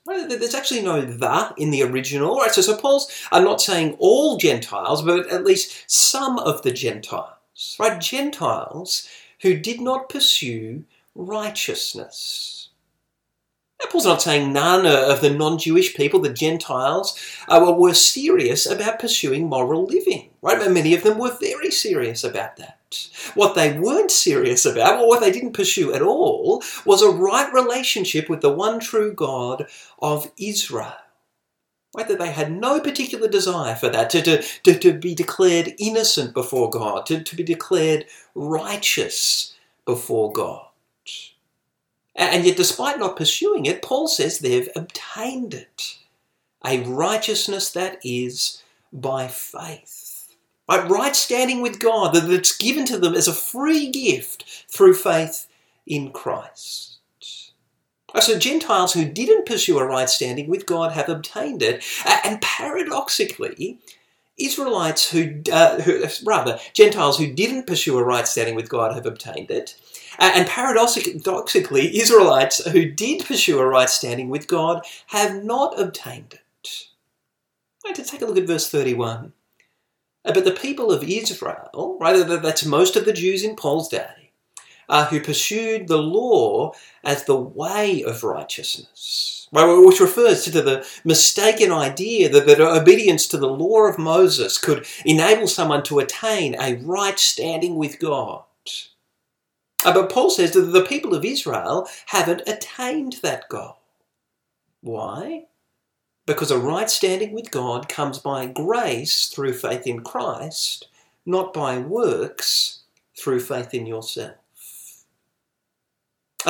there's 0.06 0.54
actually 0.54 0.82
no 0.82 1.02
the 1.02 1.54
in 1.58 1.72
the 1.72 1.84
original. 1.84 2.38
Right? 2.38 2.52
So, 2.52 2.62
so 2.62 2.76
Paul's 2.76 3.10
I'm 3.32 3.44
not 3.44 3.62
saying 3.62 3.96
all 4.00 4.38
Gentiles, 4.38 5.02
but 5.02 5.30
at 5.32 5.46
least 5.46 5.90
some 5.90 6.40
of 6.40 6.62
the 6.64 6.72
Gentiles. 6.72 7.78
Right? 7.80 8.00
Gentiles 8.00 9.08
who 9.42 9.56
did 9.56 9.80
not 9.80 10.10
pursue 10.10 10.84
righteousness. 11.16 12.55
Now, 13.86 13.92
Paul's 13.92 14.06
not 14.06 14.22
saying 14.24 14.52
none 14.52 14.88
of 14.88 15.22
the 15.22 15.30
non 15.30 15.60
Jewish 15.60 15.96
people, 15.96 16.20
the 16.20 16.34
Gentiles, 16.34 17.20
uh, 17.48 17.76
were 17.78 17.94
serious 17.94 18.66
about 18.66 18.98
pursuing 18.98 19.48
moral 19.48 19.86
living. 19.86 20.32
Right? 20.42 20.58
But 20.58 20.72
many 20.72 20.96
of 20.96 21.04
them 21.04 21.20
were 21.20 21.38
very 21.40 21.70
serious 21.70 22.24
about 22.24 22.58
that. 22.58 22.80
What 23.36 23.54
they 23.54 23.78
weren't 23.78 24.10
serious 24.10 24.66
about, 24.66 25.00
or 25.00 25.08
what 25.08 25.20
they 25.20 25.32
didn't 25.32 25.54
pursue 25.54 25.94
at 25.94 26.02
all, 26.02 26.64
was 26.84 27.04
a 27.04 27.12
right 27.12 27.54
relationship 27.54 28.28
with 28.28 28.42
the 28.42 28.52
one 28.52 28.80
true 28.80 29.14
God 29.14 29.68
of 30.00 30.32
Israel. 30.36 30.94
Right, 31.96 32.08
that 32.08 32.18
they 32.18 32.32
had 32.32 32.52
no 32.52 32.80
particular 32.80 33.28
desire 33.28 33.76
for 33.76 33.90
that, 33.90 34.10
to, 34.10 34.22
to, 34.24 34.42
to, 34.64 34.80
to 34.80 34.94
be 34.94 35.14
declared 35.14 35.76
innocent 35.78 36.34
before 36.34 36.72
God, 36.72 37.06
to, 37.06 37.24
to 37.24 37.36
be 37.36 37.44
declared 37.44 38.06
righteous 38.34 39.54
before 39.86 40.32
God. 40.34 40.66
And 42.16 42.46
yet, 42.46 42.58
despite 42.58 42.98
not 42.98 43.18
pursuing 43.18 43.66
it, 43.66 43.82
Paul 43.82 44.08
says 44.08 44.40
they've 44.40 44.70
obtained 44.76 45.54
it 45.54 45.98
a 46.66 46.82
righteousness 46.82 47.70
that 47.72 48.00
is 48.04 48.64
by 48.92 49.28
faith. 49.28 50.36
Right, 50.68 51.16
standing 51.16 51.62
with 51.62 51.80
God 51.80 52.16
that's 52.16 52.58
given 52.58 52.86
to 52.86 52.98
them 52.98 53.14
as 53.14 53.28
a 53.28 53.34
free 53.34 53.92
gift 53.92 54.66
through 54.68 54.96
faith 54.96 55.48
in 55.86 56.12
Christ. 56.12 56.98
So 58.20 58.40
Gentiles 58.40 58.94
who 58.94 59.06
didn't 59.06 59.46
pursue 59.46 59.78
a 59.78 59.86
right 59.86 60.10
standing 60.10 60.48
with 60.48 60.66
God 60.66 60.94
have 60.94 61.10
obtained 61.10 61.62
it. 61.62 61.84
And 62.24 62.42
paradoxically, 62.42 63.78
Israelites 64.40 65.12
who, 65.12 65.42
uh, 65.52 65.82
who, 65.82 66.06
rather, 66.26 66.60
Gentiles 66.74 67.20
who 67.20 67.32
didn't 67.32 67.68
pursue 67.68 67.98
a 67.98 68.04
right 68.04 68.28
standing 68.28 68.56
with 68.56 68.70
God 68.70 68.96
have 68.96 69.06
obtained 69.06 69.52
it. 69.52 69.76
And 70.20 70.48
paradoxically, 70.48 71.98
Israelites 71.98 72.66
who 72.66 72.86
did 72.86 73.26
pursue 73.26 73.60
a 73.60 73.68
right 73.68 73.90
standing 73.90 74.30
with 74.30 74.48
God 74.48 74.86
have 75.08 75.44
not 75.44 75.80
obtained 75.80 76.34
it. 76.34 76.42
Right, 77.86 77.96
to 77.96 78.04
take 78.04 78.22
a 78.22 78.26
look 78.26 78.38
at 78.38 78.48
verse 78.48 78.70
31. 78.70 79.34
Uh, 80.26 80.34
but 80.34 80.44
the 80.44 80.52
people 80.52 80.92
of 80.92 81.04
Israel, 81.04 81.98
right, 82.02 82.26
that's 82.42 82.66
most 82.66 82.96
of 82.96 83.06
the 83.06 83.14
Jews 83.14 83.44
in 83.44 83.56
Paul's 83.56 83.90
day, 83.90 84.32
uh, 84.90 85.06
who 85.06 85.20
pursued 85.20 85.88
the 85.88 86.00
law 86.00 86.74
as 87.04 87.26
the 87.26 87.36
way 87.36 88.04
of 88.04 88.24
righteousness, 88.24 89.48
right, 89.52 89.72
which 89.86 90.00
refers 90.00 90.44
to 90.46 90.62
the 90.62 90.88
mistaken 91.04 91.72
idea 91.72 92.28
that, 92.30 92.48
that 92.48 92.60
obedience 92.60 93.28
to 93.28 93.38
the 93.38 93.48
law 93.48 93.88
of 93.88 94.00
Moses 94.00 94.58
could 94.58 94.88
enable 95.06 95.48
someone 95.48 95.84
to 95.84 96.00
attain 96.00 96.56
a 96.60 96.76
right 96.78 97.20
standing 97.20 97.76
with 97.76 98.00
God. 98.00 98.44
Uh, 99.86 99.94
but 99.94 100.12
Paul 100.12 100.32
says 100.32 100.52
that 100.52 100.62
the 100.62 100.82
people 100.82 101.14
of 101.14 101.24
Israel 101.24 101.88
haven't 102.08 102.42
attained 102.48 103.18
that 103.22 103.48
goal. 103.48 103.78
Why? 104.82 105.46
Because 106.26 106.50
a 106.50 106.58
right 106.58 106.90
standing 106.90 107.34
with 107.34 107.52
God 107.52 107.88
comes 107.88 108.18
by 108.18 108.48
grace 108.48 109.28
through 109.28 109.54
faith 109.54 109.86
in 109.86 110.02
Christ, 110.02 110.88
not 111.24 111.54
by 111.54 111.78
works 111.78 112.80
through 113.16 113.42
faith 113.42 113.76
in 113.76 113.86
yourself. 113.86 114.36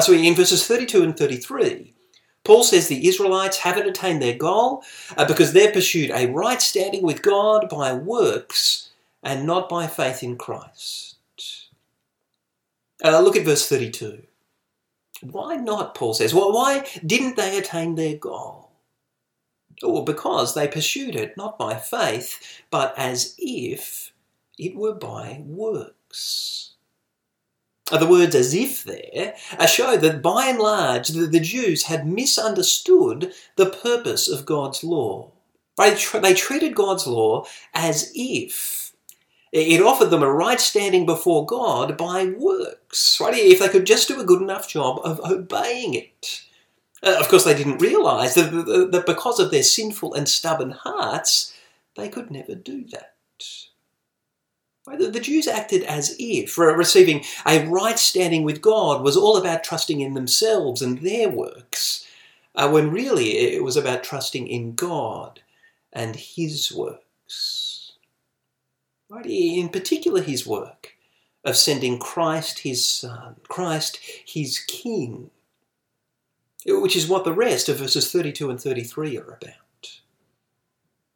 So 0.01 0.13
in 0.13 0.33
verses 0.33 0.65
32 0.65 1.03
and 1.03 1.17
33, 1.17 1.93
Paul 2.45 2.63
says 2.63 2.87
the 2.87 3.07
Israelites 3.07 3.57
haven't 3.57 3.87
attained 3.87 4.21
their 4.21 4.37
goal 4.37 4.83
uh, 5.17 5.25
because 5.25 5.51
they've 5.51 5.73
pursued 5.73 6.11
a 6.11 6.27
right 6.27 6.61
standing 6.61 7.01
with 7.01 7.21
God 7.21 7.67
by 7.69 7.93
works 7.93 8.91
and 9.23 9.45
not 9.45 9.67
by 9.67 9.87
faith 9.87 10.23
in 10.23 10.37
Christ. 10.37 11.14
Uh, 13.05 13.19
look 13.19 13.35
at 13.35 13.45
verse 13.45 13.69
32. 13.69 14.23
Why 15.21 15.57
not, 15.57 15.93
Paul 15.93 16.15
says? 16.15 16.33
Well, 16.33 16.51
why 16.51 16.87
didn't 17.05 17.35
they 17.35 17.55
attain 17.55 17.93
their 17.93 18.17
goal? 18.17 18.71
Well, 19.83 20.01
because 20.01 20.55
they 20.55 20.67
pursued 20.67 21.15
it 21.15 21.37
not 21.37 21.59
by 21.59 21.75
faith, 21.75 22.63
but 22.71 22.95
as 22.97 23.35
if 23.37 24.11
it 24.57 24.75
were 24.75 24.95
by 24.95 25.43
works. 25.45 26.71
The 27.91 28.07
words 28.07 28.33
as 28.33 28.55
if 28.55 28.83
there 28.83 29.35
show 29.67 29.95
that 29.95 30.23
by 30.23 30.47
and 30.47 30.57
large 30.57 31.09
the 31.09 31.39
Jews 31.39 31.83
had 31.83 32.07
misunderstood 32.07 33.31
the 33.57 33.67
purpose 33.69 34.27
of 34.27 34.47
God's 34.47 34.83
law. 34.83 35.31
They 35.77 36.33
treated 36.33 36.73
God's 36.73 37.05
law 37.05 37.45
as 37.75 38.11
if 38.15 38.84
it 39.55 39.81
offered 39.81 40.09
them 40.09 40.21
a 40.21 40.29
right 40.29 40.59
standing 40.59 41.05
before 41.05 41.45
God 41.45 41.97
by 41.97 42.25
works, 42.25 43.17
right? 43.21 43.33
If 43.33 43.59
they 43.59 43.69
could 43.69 43.85
just 43.85 44.09
do 44.09 44.19
a 44.19 44.25
good 44.25 44.41
enough 44.41 44.67
job 44.67 44.99
of 45.05 45.19
obeying 45.21 45.93
it. 45.93 46.41
Uh, 47.01 47.15
of 47.19 47.29
course, 47.29 47.45
they 47.45 47.53
didn't 47.53 47.77
realize 47.77 48.35
that, 48.35 48.51
that 48.91 49.05
because 49.05 49.39
of 49.39 49.51
their 49.51 49.63
sinful 49.63 50.13
and 50.13 50.27
stubborn 50.27 50.71
hearts, 50.71 51.53
they 51.95 52.09
could 52.09 52.31
never 52.31 52.53
do 52.53 52.83
that. 52.91 53.13
The 54.87 55.19
Jews 55.19 55.47
acted 55.47 55.83
as 55.83 56.15
if 56.19 56.57
receiving 56.57 57.23
a 57.45 57.65
right 57.65 57.97
standing 57.97 58.43
with 58.43 58.61
God 58.61 59.01
was 59.03 59.17
all 59.17 59.37
about 59.37 59.63
trusting 59.63 60.01
in 60.01 60.13
themselves 60.13 60.81
and 60.81 60.99
their 60.99 61.29
works, 61.29 62.05
uh, 62.55 62.69
when 62.69 62.91
really 62.91 63.37
it 63.37 63.63
was 63.63 63.77
about 63.77 64.03
trusting 64.03 64.47
in 64.47 64.75
God 64.75 65.39
and 65.93 66.15
His 66.15 66.71
works. 66.71 67.74
Right? 69.09 69.25
In 69.25 69.69
particular, 69.69 70.21
His 70.21 70.47
work 70.47 70.95
of 71.43 71.55
sending 71.55 71.99
Christ 71.99 72.59
His 72.59 72.85
Son, 72.85 73.35
Christ 73.47 73.99
His 74.25 74.59
King, 74.59 75.29
which 76.65 76.95
is 76.95 77.07
what 77.07 77.23
the 77.23 77.33
rest 77.33 77.69
of 77.69 77.77
verses 77.77 78.11
32 78.11 78.49
and 78.49 78.59
33 78.59 79.17
are 79.17 79.37
about. 79.41 79.99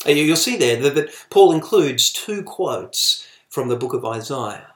Uh, 0.05 0.11
you'll 0.11 0.35
see 0.35 0.55
there 0.55 0.77
that 0.89 1.09
Paul 1.29 1.51
includes 1.51 2.13
two 2.13 2.43
quotes 2.43 3.27
from 3.49 3.67
the 3.67 3.75
book 3.75 3.93
of 3.93 4.05
Isaiah. 4.05 4.67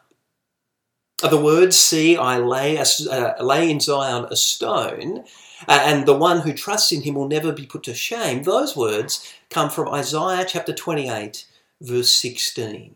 The 1.22 1.42
words, 1.42 1.78
See, 1.78 2.18
I 2.18 2.38
lay, 2.38 2.76
a, 2.76 2.84
uh, 3.10 3.42
lay 3.42 3.72
in 3.72 3.80
Zion 3.80 4.26
a 4.30 4.36
stone, 4.36 5.24
uh, 5.70 5.80
and 5.86 6.06
the 6.06 6.18
one 6.18 6.42
who 6.42 6.52
trusts 6.52 6.92
in 6.92 7.04
him 7.04 7.16
will 7.16 7.30
never 7.30 7.54
be 7.54 7.66
put 7.66 7.84
to 7.84 7.94
shame, 7.94 8.44
those 8.44 8.76
words 8.76 9.34
come 9.50 9.70
from 9.70 9.88
Isaiah 9.88 10.44
chapter 10.46 10.74
28, 10.74 11.46
verse 11.80 12.10
16. 12.10 12.96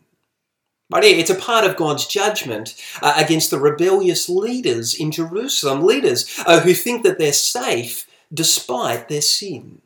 But 0.89 1.03
it's 1.03 1.29
a 1.29 1.36
part 1.36 1.65
of 1.65 1.75
God's 1.75 2.06
judgment 2.06 2.75
uh, 3.01 3.13
against 3.17 3.51
the 3.51 3.60
rebellious 3.60 4.29
leaders 4.29 4.94
in 4.94 5.12
Jerusalem, 5.12 5.84
leaders 5.84 6.41
uh, 6.46 6.62
who 6.62 6.74
think 6.74 7.03
that 7.03 7.20
they're 7.20 7.34
safe 7.34 8.08
despite 8.34 9.10
their 9.10 9.22
sin. 9.22 9.82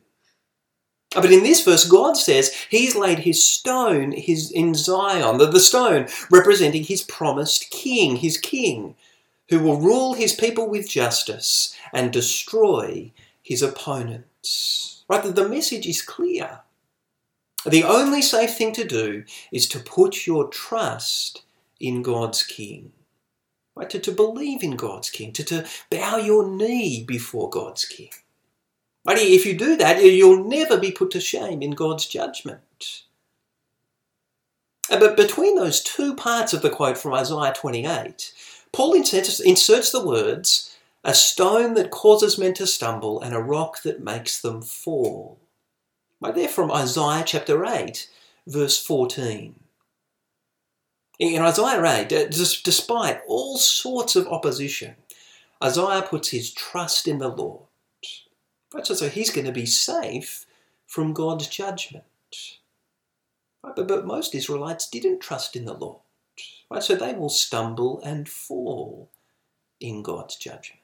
But 1.14 1.32
in 1.32 1.42
this 1.42 1.64
verse, 1.64 1.88
God 1.88 2.16
says 2.16 2.54
He's 2.70 2.94
laid 2.94 3.20
His 3.20 3.46
stone 3.46 4.12
his, 4.12 4.50
in 4.50 4.74
Zion, 4.74 5.38
the, 5.38 5.46
the 5.46 5.60
stone 5.60 6.06
representing 6.30 6.84
His 6.84 7.02
promised 7.02 7.70
King, 7.70 8.16
His 8.16 8.38
King, 8.38 8.94
who 9.48 9.60
will 9.60 9.80
rule 9.80 10.14
His 10.14 10.32
people 10.32 10.68
with 10.68 10.88
justice 10.88 11.76
and 11.92 12.12
destroy 12.12 13.12
His 13.42 13.60
opponents. 13.60 15.04
Right? 15.08 15.22
The 15.22 15.48
message 15.48 15.86
is 15.86 16.00
clear. 16.00 16.60
The 17.66 17.84
only 17.84 18.22
safe 18.22 18.56
thing 18.56 18.72
to 18.72 18.84
do 18.84 19.24
is 19.52 19.68
to 19.68 19.78
put 19.78 20.26
your 20.26 20.48
trust 20.48 21.42
in 21.78 22.02
God's 22.02 22.42
King. 22.42 22.92
Right? 23.74 23.88
To, 23.90 23.98
to 24.00 24.12
believe 24.12 24.62
in 24.62 24.76
God's 24.76 25.10
King, 25.10 25.32
to, 25.32 25.44
to 25.44 25.66
bow 25.90 26.16
your 26.16 26.48
knee 26.48 27.04
before 27.04 27.48
God's 27.48 27.84
King. 27.84 28.10
But 29.04 29.18
if 29.18 29.46
you 29.46 29.56
do 29.56 29.76
that, 29.76 30.02
you'll 30.02 30.44
never 30.44 30.78
be 30.78 30.92
put 30.92 31.10
to 31.12 31.20
shame 31.20 31.62
in 31.62 31.72
God's 31.72 32.06
judgment. 32.06 33.04
Uh, 34.90 34.98
but 34.98 35.16
between 35.16 35.56
those 35.56 35.82
two 35.82 36.14
parts 36.14 36.52
of 36.52 36.62
the 36.62 36.70
quote 36.70 36.98
from 36.98 37.14
Isaiah 37.14 37.54
28, 37.54 38.32
Paul 38.72 38.94
inserts, 38.94 39.40
inserts 39.40 39.90
the 39.90 40.04
words, 40.04 40.76
a 41.04 41.14
stone 41.14 41.74
that 41.74 41.90
causes 41.90 42.38
men 42.38 42.54
to 42.54 42.66
stumble 42.66 43.20
and 43.20 43.34
a 43.34 43.40
rock 43.40 43.82
that 43.82 44.04
makes 44.04 44.40
them 44.40 44.62
fall. 44.62 45.38
Right 46.22 46.36
there 46.36 46.48
from 46.48 46.70
Isaiah 46.70 47.24
chapter 47.26 47.66
8, 47.66 48.08
verse 48.46 48.80
14. 48.80 49.56
In 51.18 51.42
Isaiah 51.42 51.84
8, 51.84 52.12
uh, 52.12 52.26
despite 52.28 53.22
all 53.26 53.58
sorts 53.58 54.14
of 54.14 54.28
opposition, 54.28 54.94
Isaiah 55.62 56.02
puts 56.02 56.28
his 56.28 56.52
trust 56.52 57.08
in 57.08 57.18
the 57.18 57.28
Lord. 57.28 57.64
Right? 58.72 58.86
So, 58.86 59.08
he's 59.08 59.30
going 59.30 59.46
to 59.46 59.52
be 59.52 59.66
safe 59.66 60.46
from 60.86 61.12
God's 61.12 61.48
judgment. 61.48 62.04
But, 63.62 63.88
but 63.88 64.06
most 64.06 64.34
Israelites 64.34 64.88
didn't 64.88 65.20
trust 65.20 65.56
in 65.56 65.64
the 65.64 65.74
Lord. 65.74 66.02
Right? 66.70 66.82
So 66.82 66.94
they 66.94 67.14
will 67.14 67.30
stumble 67.30 68.00
and 68.04 68.28
fall 68.28 69.10
in 69.80 70.02
God's 70.02 70.36
judgment. 70.36 70.81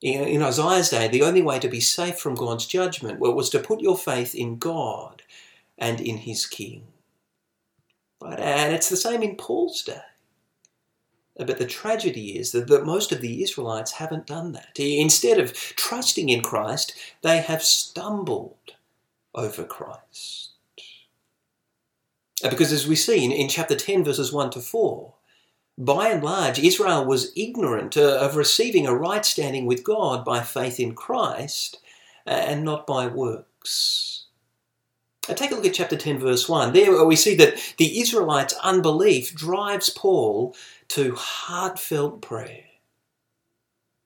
In, 0.00 0.42
Isaiah's 0.42 0.90
day, 0.90 1.08
the 1.08 1.22
only 1.22 1.42
way 1.42 1.58
to 1.58 1.68
be 1.68 1.80
safe 1.80 2.18
from 2.18 2.36
God's 2.36 2.66
judgment 2.66 3.18
was 3.18 3.50
to 3.50 3.58
put 3.58 3.80
your 3.80 3.98
faith 3.98 4.34
in 4.34 4.58
God 4.58 5.22
and 5.76 6.00
in 6.00 6.18
his 6.18 6.46
king. 6.46 6.84
But, 8.20 8.38
uh, 8.38 8.42
And 8.42 8.74
it's 8.74 8.88
the 8.88 8.96
same 8.96 9.22
in 9.22 9.36
Paul's 9.36 9.82
day. 9.82 10.00
Uh, 11.38 11.44
but 11.44 11.58
the 11.58 11.66
tragedy 11.66 12.38
is 12.38 12.52
that, 12.52 12.68
that 12.68 12.86
most 12.86 13.12
of 13.12 13.20
the 13.20 13.42
Israelites 13.42 13.92
haven't 13.92 14.26
done 14.26 14.52
that. 14.52 14.78
Instead 14.78 15.38
of 15.38 15.52
trusting 15.52 16.28
in 16.28 16.42
Christ, 16.42 16.94
they 17.22 17.38
have 17.38 17.62
stumbled 17.62 18.74
over 19.34 19.64
Christ. 19.64 20.50
Uh, 22.42 22.50
because 22.50 22.72
as 22.72 22.86
we 22.86 22.96
see 22.96 23.24
in, 23.24 23.32
in 23.32 23.48
chapter 23.48 23.74
10, 23.74 24.04
verses 24.04 24.32
1 24.32 24.50
to 24.50 24.60
4, 24.60 25.14
by 25.78 26.08
and 26.08 26.24
large, 26.24 26.58
Israel 26.58 27.04
was 27.04 27.32
ignorant 27.36 27.96
uh, 27.96 28.18
of 28.18 28.34
receiving 28.34 28.86
a 28.86 28.94
right 28.94 29.24
standing 29.24 29.64
with 29.64 29.84
God 29.84 30.24
by 30.24 30.42
faith 30.42 30.80
in 30.80 30.94
Christ 30.94 31.78
uh, 32.26 32.30
and 32.30 32.64
not 32.64 32.86
by 32.86 33.06
works. 33.06 34.24
Now 35.28 35.34
take 35.34 35.52
a 35.52 35.54
look 35.54 35.66
at 35.66 35.74
chapter 35.74 35.96
10, 35.96 36.18
verse 36.18 36.48
1. 36.48 36.72
There 36.72 37.04
we 37.04 37.14
see 37.14 37.36
that 37.36 37.74
the 37.76 38.00
Israelites' 38.00 38.54
unbelief 38.62 39.34
drives 39.34 39.88
Paul 39.88 40.56
to 40.88 41.14
heartfelt 41.14 42.22
prayer. 42.22 42.64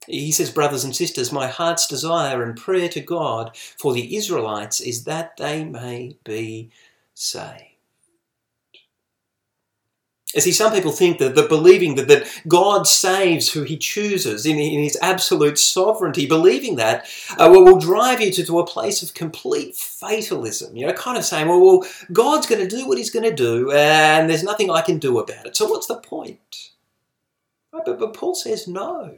He 0.05 0.31
says, 0.31 0.51
Brothers 0.51 0.83
and 0.83 0.95
sisters, 0.95 1.31
my 1.31 1.47
heart's 1.47 1.87
desire 1.87 2.43
and 2.43 2.57
prayer 2.57 2.89
to 2.89 2.99
God 2.99 3.55
for 3.79 3.93
the 3.93 4.15
Israelites 4.15 4.79
is 4.81 5.05
that 5.05 5.37
they 5.37 5.63
may 5.63 6.17
be 6.23 6.69
saved. 7.15 7.72
See, 10.39 10.51
some 10.51 10.73
people 10.73 10.91
think 10.91 11.19
that, 11.19 11.35
that 11.35 11.47
believing 11.47 11.95
that, 11.95 12.07
that 12.07 12.27
God 12.47 12.87
saves 12.87 13.51
who 13.51 13.63
he 13.63 13.77
chooses 13.77 14.45
in, 14.45 14.57
in 14.57 14.81
his 14.81 14.97
absolute 15.01 15.59
sovereignty, 15.59 16.25
believing 16.25 16.75
that 16.77 17.05
uh, 17.37 17.49
will, 17.51 17.63
will 17.63 17.79
drive 17.79 18.19
you 18.19 18.31
to, 18.31 18.45
to 18.45 18.59
a 18.59 18.65
place 18.65 19.03
of 19.03 19.13
complete 19.13 19.75
fatalism. 19.75 20.75
You 20.75 20.87
know, 20.87 20.93
kind 20.93 21.17
of 21.17 21.25
saying, 21.25 21.47
well, 21.47 21.61
well 21.61 21.85
God's 22.11 22.47
going 22.47 22.67
to 22.67 22.75
do 22.75 22.87
what 22.87 22.97
he's 22.97 23.11
going 23.11 23.29
to 23.29 23.35
do 23.35 23.71
and 23.71 24.29
there's 24.29 24.43
nothing 24.43 24.71
I 24.71 24.81
can 24.81 24.97
do 24.97 25.19
about 25.19 25.45
it. 25.45 25.55
So 25.55 25.67
what's 25.67 25.87
the 25.87 25.97
point? 25.97 26.71
Right, 27.71 27.83
but, 27.85 27.99
but 27.99 28.13
Paul 28.13 28.35
says 28.35 28.67
no. 28.67 29.15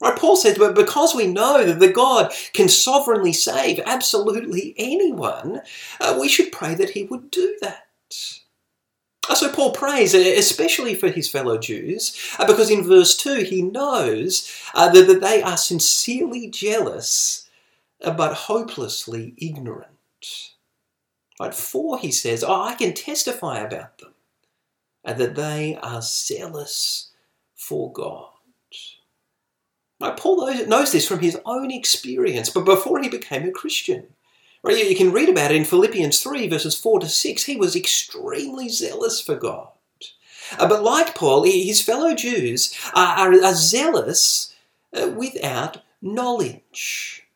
Right, 0.00 0.18
Paul 0.18 0.34
says, 0.34 0.58
but 0.58 0.74
because 0.74 1.14
we 1.14 1.28
know 1.28 1.64
that 1.64 1.78
the 1.78 1.92
God 1.92 2.32
can 2.52 2.68
sovereignly 2.68 3.32
save 3.32 3.78
absolutely 3.86 4.74
anyone, 4.76 5.62
uh, 6.00 6.18
we 6.20 6.28
should 6.28 6.50
pray 6.50 6.74
that 6.74 6.90
he 6.90 7.04
would 7.04 7.30
do 7.30 7.56
that. 7.60 7.86
Uh, 9.28 9.34
so 9.34 9.52
Paul 9.52 9.72
prays, 9.72 10.14
uh, 10.14 10.18
especially 10.18 10.94
for 10.94 11.08
his 11.08 11.28
fellow 11.30 11.56
Jews, 11.58 12.16
uh, 12.38 12.46
because 12.46 12.70
in 12.70 12.82
verse 12.82 13.16
2 13.16 13.44
he 13.44 13.62
knows 13.62 14.50
that, 14.74 14.92
that 14.92 15.20
they 15.20 15.42
are 15.42 15.56
sincerely 15.56 16.48
jealous 16.48 17.48
but 18.00 18.34
hopelessly 18.34 19.34
ignorant. 19.36 19.88
Right, 21.40 21.54
for 21.54 21.98
he 21.98 22.12
says, 22.12 22.44
oh, 22.44 22.62
I 22.62 22.74
can 22.74 22.94
testify 22.94 23.58
about 23.60 23.98
them, 23.98 24.14
and 25.04 25.18
that 25.18 25.34
they 25.34 25.78
are 25.82 26.02
zealous 26.02 27.10
for 27.54 27.92
God. 27.92 28.28
Right, 30.00 30.16
Paul 30.16 30.52
knows 30.66 30.92
this 30.92 31.06
from 31.06 31.20
his 31.20 31.38
own 31.44 31.70
experience, 31.70 32.50
but 32.50 32.64
before 32.64 33.00
he 33.00 33.08
became 33.08 33.48
a 33.48 33.52
Christian. 33.52 34.08
You 34.64 34.96
can 34.96 35.12
read 35.12 35.28
about 35.28 35.50
it 35.50 35.56
in 35.56 35.64
Philippians 35.64 36.20
3, 36.20 36.48
verses 36.48 36.78
4 36.78 37.00
to 37.00 37.08
6. 37.08 37.44
He 37.44 37.56
was 37.56 37.74
extremely 37.74 38.68
zealous 38.68 39.20
for 39.20 39.34
God. 39.34 39.68
Uh, 40.58 40.68
but 40.68 40.82
like 40.82 41.14
Paul, 41.14 41.44
his 41.44 41.82
fellow 41.82 42.14
Jews 42.14 42.74
are, 42.94 43.18
are, 43.18 43.44
are 43.44 43.54
zealous 43.54 44.54
uh, 44.92 45.08
without 45.08 45.82
knowledge. 46.00 47.26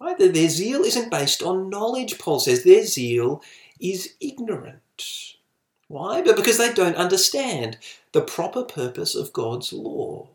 Right? 0.00 0.18
Their 0.18 0.48
zeal 0.48 0.82
isn't 0.82 1.10
based 1.10 1.42
on 1.42 1.70
knowledge, 1.70 2.18
Paul 2.18 2.40
says. 2.40 2.64
Their 2.64 2.84
zeal 2.84 3.42
is 3.78 4.14
ignorant. 4.20 5.34
Why? 5.88 6.22
But 6.22 6.36
because 6.36 6.56
they 6.56 6.72
don't 6.72 6.96
understand 6.96 7.76
the 8.12 8.22
proper 8.22 8.64
purpose 8.64 9.14
of 9.14 9.32
God's 9.32 9.72
law. 9.72 10.28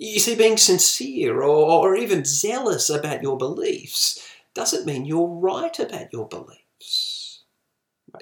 You 0.00 0.18
see, 0.18 0.34
being 0.34 0.56
sincere 0.56 1.42
or, 1.42 1.86
or 1.86 1.94
even 1.94 2.24
zealous 2.24 2.88
about 2.88 3.22
your 3.22 3.36
beliefs 3.36 4.18
doesn't 4.54 4.86
mean 4.86 5.04
you're 5.04 5.28
right 5.28 5.78
about 5.78 6.10
your 6.10 6.26
beliefs. 6.26 7.42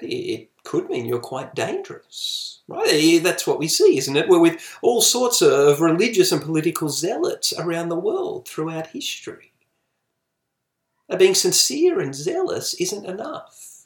It 0.01 0.49
could 0.65 0.89
mean 0.89 1.05
you're 1.05 1.19
quite 1.19 1.55
dangerous. 1.55 2.59
Right? 2.67 2.89
Eh, 2.91 3.19
that's 3.19 3.47
what 3.47 3.59
we 3.59 3.69
see, 3.69 3.97
isn't 3.97 4.17
it? 4.17 4.27
We're 4.27 4.41
with 4.41 4.61
all 4.81 5.01
sorts 5.01 5.41
of 5.41 5.79
religious 5.79 6.33
and 6.33 6.41
political 6.41 6.89
zealots 6.89 7.53
around 7.57 7.87
the 7.87 7.95
world 7.95 8.45
throughout 8.45 8.87
history. 8.87 9.53
Uh, 11.09 11.15
being 11.15 11.33
sincere 11.33 12.01
and 12.01 12.13
zealous 12.13 12.73
isn't 12.73 13.05
enough. 13.05 13.85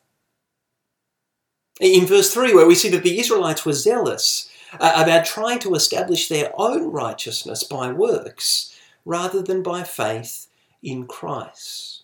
In 1.80 2.08
verse 2.08 2.34
3, 2.34 2.56
where 2.56 2.68
we 2.68 2.74
see 2.74 2.90
that 2.90 3.04
the 3.04 3.20
Israelites 3.20 3.68
were 3.68 3.74
zealous 3.74 4.50
uh, 4.80 4.94
about 5.04 5.26
trying 5.26 5.60
to 5.60 5.76
establish 5.76 6.28
their 6.28 6.52
own 6.58 6.92
righteousness 6.92 7.64
by 7.64 7.92
works 7.92 8.76
rather 9.06 9.42
than 9.42 9.64
by 9.64 9.84
faith 9.84 10.48
in 10.82 11.06
Christ. 11.06 12.04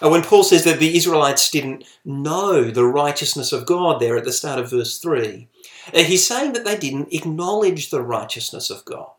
When 0.00 0.22
Paul 0.22 0.42
says 0.42 0.64
that 0.64 0.80
the 0.80 0.96
Israelites 0.96 1.50
didn't 1.50 1.84
know 2.04 2.64
the 2.64 2.84
righteousness 2.84 3.52
of 3.52 3.64
God 3.64 4.00
there 4.00 4.16
at 4.16 4.24
the 4.24 4.32
start 4.32 4.58
of 4.58 4.70
verse 4.70 4.98
3, 4.98 5.48
uh, 5.94 5.98
he's 6.00 6.26
saying 6.26 6.52
that 6.54 6.64
they 6.64 6.76
didn't 6.76 7.12
acknowledge 7.12 7.90
the 7.90 8.02
righteousness 8.02 8.70
of 8.70 8.84
God. 8.84 9.10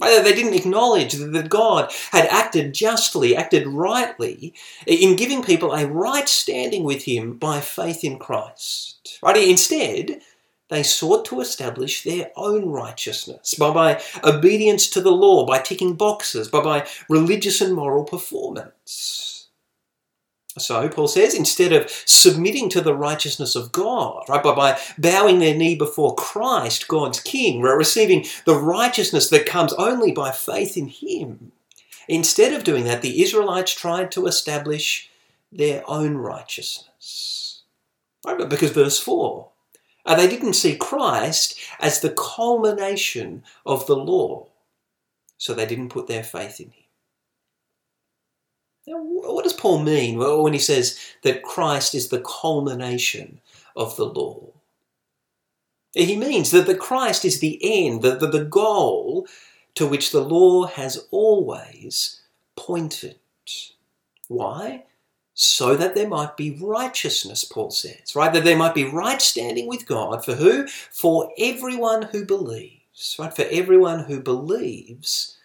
They 0.00 0.34
didn't 0.34 0.54
acknowledge 0.54 1.12
that 1.12 1.48
God 1.48 1.92
had 2.10 2.26
acted 2.26 2.74
justly, 2.74 3.36
acted 3.36 3.68
rightly 3.68 4.52
in 4.84 5.14
giving 5.14 5.44
people 5.44 5.72
a 5.72 5.86
right 5.86 6.28
standing 6.28 6.82
with 6.82 7.04
Him 7.04 7.38
by 7.38 7.60
faith 7.60 8.02
in 8.02 8.18
Christ. 8.18 9.20
Right? 9.22 9.36
Instead, 9.48 10.20
they 10.72 10.82
sought 10.82 11.26
to 11.26 11.40
establish 11.40 12.02
their 12.02 12.30
own 12.34 12.70
righteousness 12.70 13.52
by, 13.54 13.70
by 13.70 14.02
obedience 14.24 14.88
to 14.88 15.02
the 15.02 15.12
law, 15.12 15.44
by 15.44 15.58
ticking 15.58 15.94
boxes, 15.94 16.48
by, 16.48 16.62
by 16.62 16.88
religious 17.10 17.60
and 17.60 17.74
moral 17.74 18.04
performance. 18.04 19.48
So, 20.58 20.88
Paul 20.88 21.08
says, 21.08 21.34
instead 21.34 21.72
of 21.74 21.90
submitting 21.90 22.70
to 22.70 22.80
the 22.80 22.94
righteousness 22.94 23.54
of 23.54 23.70
God, 23.72 24.24
right, 24.28 24.42
by, 24.42 24.54
by 24.54 24.80
bowing 24.98 25.38
their 25.38 25.54
knee 25.54 25.76
before 25.76 26.14
Christ, 26.14 26.88
God's 26.88 27.20
King, 27.20 27.60
receiving 27.60 28.24
the 28.46 28.56
righteousness 28.56 29.28
that 29.28 29.46
comes 29.46 29.74
only 29.74 30.12
by 30.12 30.30
faith 30.30 30.76
in 30.76 30.88
Him, 30.88 31.52
instead 32.08 32.54
of 32.54 32.64
doing 32.64 32.84
that, 32.84 33.02
the 33.02 33.22
Israelites 33.22 33.74
tried 33.74 34.10
to 34.12 34.26
establish 34.26 35.10
their 35.50 35.82
own 35.86 36.16
righteousness. 36.16 37.62
Right, 38.24 38.48
because 38.48 38.70
verse 38.70 38.98
4 38.98 39.51
they 40.04 40.28
didn't 40.28 40.54
see 40.54 40.76
Christ 40.76 41.58
as 41.80 42.00
the 42.00 42.10
culmination 42.10 43.44
of 43.64 43.86
the 43.86 43.96
law, 43.96 44.48
so 45.38 45.54
they 45.54 45.66
didn't 45.66 45.90
put 45.90 46.06
their 46.06 46.24
faith 46.24 46.60
in 46.60 46.70
him. 46.70 46.84
Now, 48.86 48.96
what 49.00 49.44
does 49.44 49.52
Paul 49.52 49.82
mean 49.82 50.18
when 50.18 50.52
he 50.52 50.58
says 50.58 50.98
that 51.22 51.44
Christ 51.44 51.94
is 51.94 52.08
the 52.08 52.20
culmination 52.20 53.40
of 53.76 53.96
the 53.96 54.06
law? 54.06 54.50
He 55.94 56.16
means 56.16 56.50
that 56.50 56.66
the 56.66 56.74
Christ 56.74 57.24
is 57.24 57.38
the 57.38 57.60
end, 57.62 58.02
the, 58.02 58.16
the, 58.16 58.26
the 58.26 58.44
goal 58.44 59.28
to 59.74 59.86
which 59.86 60.10
the 60.10 60.20
law 60.20 60.66
has 60.66 61.06
always 61.10 62.22
pointed. 62.56 63.18
Why? 64.28 64.84
So 65.34 65.76
that 65.76 65.94
there 65.94 66.08
might 66.08 66.36
be 66.36 66.58
righteousness, 66.60 67.44
Paul 67.44 67.70
says, 67.70 68.14
right? 68.14 68.32
That 68.32 68.44
there 68.44 68.56
might 68.56 68.74
be 68.74 68.84
right 68.84 69.20
standing 69.20 69.66
with 69.66 69.86
God 69.86 70.24
for 70.24 70.34
who? 70.34 70.66
For 70.66 71.32
everyone 71.38 72.02
who 72.02 72.24
believes, 72.24 73.16
right? 73.18 73.34
For 73.34 73.46
everyone 73.50 74.00
who 74.04 74.20
believes 74.20 75.38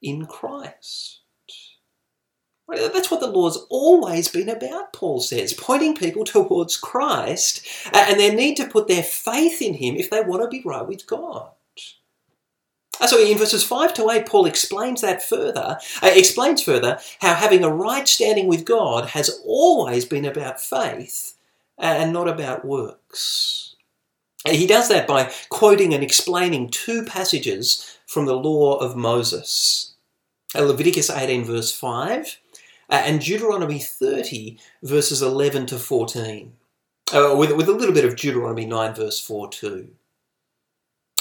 in 0.00 0.26
Christ. 0.26 1.20
Right? 2.68 2.92
That's 2.92 3.10
what 3.10 3.20
the 3.20 3.26
law's 3.26 3.66
always 3.68 4.28
been 4.28 4.48
about, 4.48 4.92
Paul 4.92 5.20
says, 5.20 5.52
pointing 5.52 5.96
people 5.96 6.24
towards 6.24 6.76
Christ 6.76 7.66
and 7.92 8.18
their 8.18 8.34
need 8.34 8.56
to 8.58 8.68
put 8.68 8.86
their 8.88 9.02
faith 9.02 9.60
in 9.60 9.74
Him 9.74 9.96
if 9.96 10.10
they 10.10 10.20
want 10.22 10.42
to 10.42 10.48
be 10.48 10.62
right 10.64 10.86
with 10.86 11.06
God. 11.06 11.50
So 13.06 13.18
in 13.18 13.38
verses 13.38 13.64
5 13.64 13.94
to 13.94 14.10
8, 14.10 14.26
Paul 14.26 14.46
explains 14.46 15.00
that 15.00 15.22
further, 15.22 15.78
uh, 16.02 16.10
explains 16.14 16.62
further 16.62 17.00
how 17.20 17.34
having 17.34 17.64
a 17.64 17.70
right 17.70 18.06
standing 18.06 18.46
with 18.46 18.64
God 18.64 19.10
has 19.10 19.40
always 19.44 20.04
been 20.04 20.24
about 20.24 20.60
faith 20.60 21.34
and 21.78 22.12
not 22.12 22.28
about 22.28 22.64
works. 22.64 23.74
He 24.46 24.66
does 24.66 24.88
that 24.88 25.06
by 25.06 25.32
quoting 25.48 25.94
and 25.94 26.02
explaining 26.02 26.68
two 26.68 27.04
passages 27.04 27.98
from 28.06 28.26
the 28.26 28.36
law 28.36 28.76
of 28.76 28.96
Moses 28.96 29.92
uh, 30.54 30.62
Leviticus 30.62 31.08
18, 31.10 31.44
verse 31.44 31.72
5, 31.72 32.38
uh, 32.90 33.02
and 33.06 33.20
Deuteronomy 33.20 33.78
30, 33.78 34.58
verses 34.82 35.22
11 35.22 35.66
to 35.66 35.78
14, 35.78 36.52
uh, 37.14 37.34
with, 37.36 37.52
with 37.52 37.68
a 37.68 37.72
little 37.72 37.94
bit 37.94 38.04
of 38.04 38.16
Deuteronomy 38.16 38.66
9, 38.66 38.94
verse 38.94 39.18
4 39.18 39.48
too. 39.48 39.88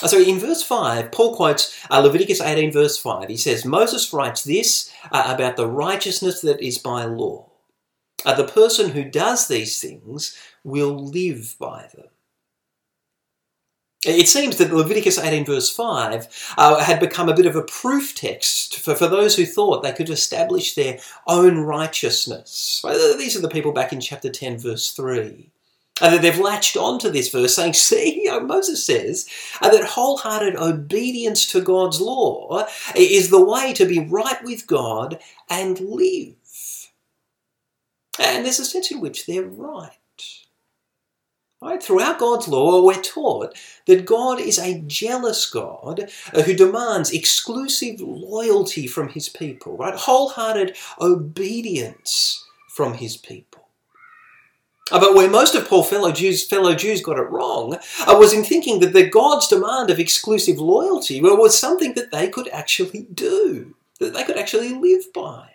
So 0.08 0.20
in 0.20 0.40
verse 0.40 0.64
5, 0.64 1.12
Paul 1.12 1.36
quotes 1.36 1.78
uh, 1.90 2.00
Leviticus 2.00 2.42
18, 2.42 2.72
verse 2.72 2.98
5. 2.98 3.30
He 3.30 3.38
says, 3.38 3.66
Moses 3.66 4.12
writes 4.12 4.44
this 4.44 4.92
uh, 5.12 5.32
about 5.36 5.58
the 5.58 5.68
righteousness 5.68 6.42
that 6.42 6.62
is 6.62 6.78
by 6.78 7.06
law. 7.06 7.50
Uh, 8.26 8.36
the 8.36 8.48
person 8.48 8.92
who 8.92 9.04
does 9.04 9.48
these 9.48 9.80
things 9.80 10.36
will 10.64 10.94
live 10.96 11.56
by 11.60 11.88
them. 11.94 12.08
It 14.04 14.28
seems 14.28 14.58
that 14.58 14.74
Leviticus 14.74 15.20
18, 15.20 15.46
verse 15.46 15.70
5, 15.70 16.54
uh, 16.58 16.84
had 16.84 17.00
become 17.00 17.30
a 17.30 17.36
bit 17.36 17.46
of 17.46 17.56
a 17.56 17.62
proof 17.62 18.16
text 18.16 18.80
for, 18.80 18.96
for 18.96 19.08
those 19.08 19.36
who 19.36 19.46
thought 19.46 19.84
they 19.84 19.92
could 19.92 20.10
establish 20.10 20.74
their 20.74 20.98
own 21.28 21.60
righteousness. 21.60 22.84
These 23.18 23.38
are 23.38 23.42
the 23.42 23.48
people 23.48 23.72
back 23.72 23.94
in 23.94 24.02
chapter 24.02 24.30
10, 24.30 24.58
verse 24.58 24.92
3. 24.94 25.52
And 26.02 26.14
that 26.14 26.22
they've 26.22 26.40
latched 26.40 26.76
onto 26.78 27.10
this 27.10 27.30
verse 27.30 27.56
saying, 27.56 27.74
see, 27.76 28.24
you 28.24 28.32
know, 28.32 28.40
Moses 28.42 28.86
says 28.86 29.28
that 29.62 29.84
wholehearted 29.84 30.56
obedience 30.56 31.46
to 31.52 31.62
God's 31.62 32.02
law 32.02 32.66
is 32.96 33.30
the 33.30 33.44
way 33.44 33.74
to 33.74 33.86
be 33.86 34.00
right 34.00 34.44
with 34.44 34.68
God 34.68 35.20
and 35.50 35.80
live. 35.80 36.36
And 38.20 38.46
there's 38.46 38.60
a 38.60 38.66
sense 38.66 38.92
in 38.92 39.00
which 39.00 39.26
they're 39.26 39.44
right. 39.44 39.92
Right? 41.62 41.82
Throughout 41.82 42.18
God's 42.20 42.48
law, 42.48 42.84
we're 42.84 43.02
taught 43.02 43.56
that 43.86 44.06
God 44.06 44.40
is 44.40 44.58
a 44.58 44.82
jealous 44.88 45.48
God 45.48 46.10
who 46.34 46.56
demands 46.56 47.12
exclusive 47.12 48.02
loyalty 48.02 48.88
from 48.88 49.10
his 49.10 49.30
people, 49.30 49.78
right? 49.78 49.94
Wholehearted 49.94 50.76
obedience 51.00 52.44
from 52.68 52.96
his 52.96 53.16
people. 53.16 53.51
Uh, 54.92 55.00
but 55.00 55.16
where 55.16 55.30
most 55.30 55.56
of 55.56 55.68
Paul's 55.68 55.90
fellow 55.90 56.12
Jews, 56.12 56.46
fellow 56.46 56.76
Jews 56.76 57.02
got 57.02 57.18
it 57.18 57.30
wrong 57.30 57.76
uh, 57.76 58.16
was 58.18 58.34
in 58.34 58.44
thinking 58.44 58.80
that 58.80 58.94
the 58.94 59.10
God's 59.10 59.48
demand 59.48 59.90
of 59.90 60.00
exclusive 60.00 60.60
loyalty 60.60 61.22
was 61.22 61.58
something 61.58 61.94
that 61.94 62.12
they 62.12 62.28
could 62.30 62.50
actually 62.50 63.08
do, 63.14 63.76
that 64.00 64.14
they 64.14 64.24
could 64.24 64.38
actually 64.38 64.74
live 64.74 65.12
by. 65.14 65.50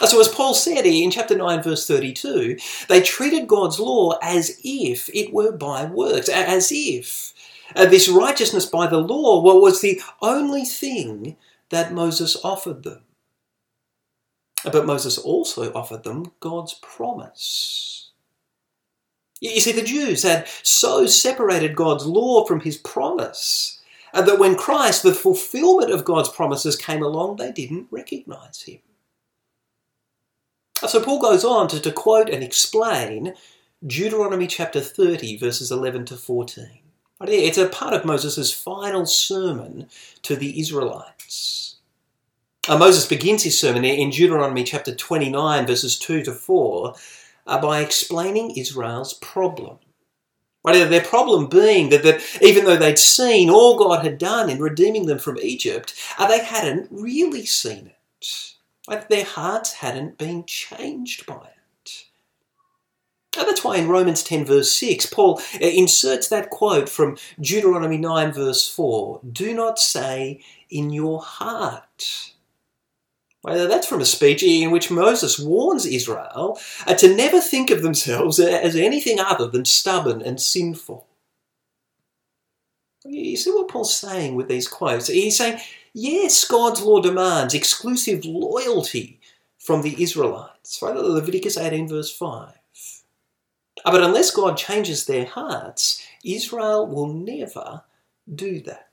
Uh, 0.00 0.06
so, 0.06 0.20
as 0.20 0.28
Paul 0.28 0.54
said 0.54 0.84
in 0.86 1.10
chapter 1.10 1.36
9, 1.36 1.62
verse 1.62 1.86
32, 1.86 2.56
they 2.88 3.00
treated 3.00 3.48
God's 3.48 3.78
law 3.78 4.18
as 4.22 4.60
if 4.62 5.08
it 5.14 5.32
were 5.32 5.52
by 5.52 5.84
works, 5.84 6.28
as 6.28 6.70
if 6.72 7.32
uh, 7.74 7.86
this 7.86 8.08
righteousness 8.08 8.66
by 8.66 8.86
the 8.86 8.98
law 8.98 9.42
was 9.42 9.80
the 9.80 10.00
only 10.22 10.64
thing 10.64 11.36
that 11.70 11.92
Moses 11.92 12.36
offered 12.44 12.82
them. 12.82 13.02
But 14.64 14.86
Moses 14.86 15.18
also 15.18 15.72
offered 15.72 16.04
them 16.04 16.32
God's 16.40 16.74
promise. 16.74 17.95
You 19.40 19.60
see, 19.60 19.72
the 19.72 19.82
Jews 19.82 20.22
had 20.22 20.48
so 20.62 21.06
separated 21.06 21.76
God's 21.76 22.06
law 22.06 22.44
from 22.46 22.60
his 22.60 22.76
promise 22.76 23.80
uh, 24.14 24.22
that 24.22 24.38
when 24.38 24.56
Christ, 24.56 25.02
the 25.02 25.12
fulfillment 25.12 25.90
of 25.90 26.04
God's 26.04 26.30
promises, 26.30 26.76
came 26.76 27.02
along, 27.02 27.36
they 27.36 27.52
didn't 27.52 27.88
recognize 27.90 28.62
him. 28.62 28.78
So 30.86 31.02
Paul 31.02 31.20
goes 31.20 31.44
on 31.44 31.68
to, 31.68 31.80
to 31.80 31.92
quote 31.92 32.30
and 32.30 32.42
explain 32.42 33.34
Deuteronomy 33.86 34.46
chapter 34.46 34.80
30, 34.80 35.36
verses 35.36 35.70
11 35.70 36.06
to 36.06 36.16
14. 36.16 36.66
It's 37.22 37.58
a 37.58 37.68
part 37.68 37.94
of 37.94 38.04
Moses' 38.04 38.52
final 38.52 39.06
sermon 39.06 39.88
to 40.22 40.36
the 40.36 40.60
Israelites. 40.60 41.76
Uh, 42.68 42.76
Moses 42.76 43.06
begins 43.06 43.42
his 43.42 43.58
sermon 43.58 43.84
in 43.84 44.10
Deuteronomy 44.10 44.64
chapter 44.64 44.94
29, 44.94 45.66
verses 45.66 45.98
2 45.98 46.22
to 46.24 46.32
4, 46.32 46.94
uh, 47.46 47.60
by 47.60 47.80
explaining 47.80 48.52
Israel's 48.52 49.14
problem. 49.14 49.78
Right, 50.64 50.90
their 50.90 51.00
problem 51.00 51.46
being 51.46 51.90
that, 51.90 52.02
that 52.02 52.20
even 52.42 52.64
though 52.64 52.76
they'd 52.76 52.98
seen 52.98 53.50
all 53.50 53.78
God 53.78 54.02
had 54.02 54.18
done 54.18 54.50
in 54.50 54.58
redeeming 54.58 55.06
them 55.06 55.20
from 55.20 55.38
Egypt, 55.38 55.94
uh, 56.18 56.26
they 56.26 56.44
hadn't 56.44 56.88
really 56.90 57.46
seen 57.46 57.86
it. 57.86 58.54
Like 58.88 59.08
their 59.08 59.24
hearts 59.24 59.74
hadn't 59.74 60.18
been 60.18 60.44
changed 60.44 61.24
by 61.24 61.36
it. 61.36 62.06
That's 63.36 63.62
why 63.62 63.76
in 63.76 63.88
Romans 63.88 64.22
10, 64.22 64.44
verse 64.44 64.72
6, 64.72 65.06
Paul 65.06 65.40
uh, 65.54 65.58
inserts 65.60 66.28
that 66.28 66.50
quote 66.50 66.88
from 66.88 67.16
Deuteronomy 67.40 67.98
9, 67.98 68.32
verse 68.32 68.68
4 68.68 69.20
Do 69.30 69.54
not 69.54 69.78
say 69.78 70.40
in 70.70 70.90
your 70.90 71.20
heart. 71.20 72.32
Well, 73.46 73.68
that's 73.68 73.86
from 73.86 74.00
a 74.00 74.04
speech 74.04 74.42
in 74.42 74.72
which 74.72 74.90
Moses 74.90 75.38
warns 75.38 75.86
Israel 75.86 76.58
uh, 76.84 76.94
to 76.94 77.14
never 77.14 77.40
think 77.40 77.70
of 77.70 77.80
themselves 77.80 78.40
as 78.40 78.74
anything 78.74 79.20
other 79.20 79.46
than 79.46 79.64
stubborn 79.64 80.20
and 80.20 80.40
sinful. 80.40 81.06
You 83.04 83.36
see 83.36 83.52
what 83.52 83.68
Paul's 83.68 83.94
saying 83.94 84.34
with 84.34 84.48
these 84.48 84.66
quotes? 84.66 85.06
He's 85.06 85.38
saying, 85.38 85.60
yes, 85.94 86.44
God's 86.44 86.82
law 86.82 87.00
demands 87.00 87.54
exclusive 87.54 88.24
loyalty 88.24 89.20
from 89.60 89.82
the 89.82 90.02
Israelites. 90.02 90.80
Right? 90.82 90.96
Leviticus 90.96 91.56
18, 91.56 91.86
verse 91.88 92.12
5. 92.16 92.52
Uh, 93.84 93.92
but 93.92 94.02
unless 94.02 94.32
God 94.32 94.56
changes 94.56 95.06
their 95.06 95.26
hearts, 95.26 96.04
Israel 96.24 96.88
will 96.88 97.12
never 97.12 97.84
do 98.34 98.60
that. 98.62 98.88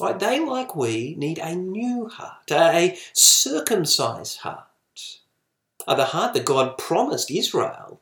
Right? 0.00 0.18
They, 0.18 0.40
like 0.40 0.74
we, 0.74 1.14
need 1.16 1.38
a 1.38 1.54
new 1.54 2.08
heart, 2.08 2.50
a 2.50 2.98
circumcised 3.12 4.38
heart. 4.38 4.66
Uh, 5.86 5.94
the 5.94 6.06
heart 6.06 6.34
that 6.34 6.44
God 6.44 6.78
promised 6.78 7.30
Israel 7.30 8.00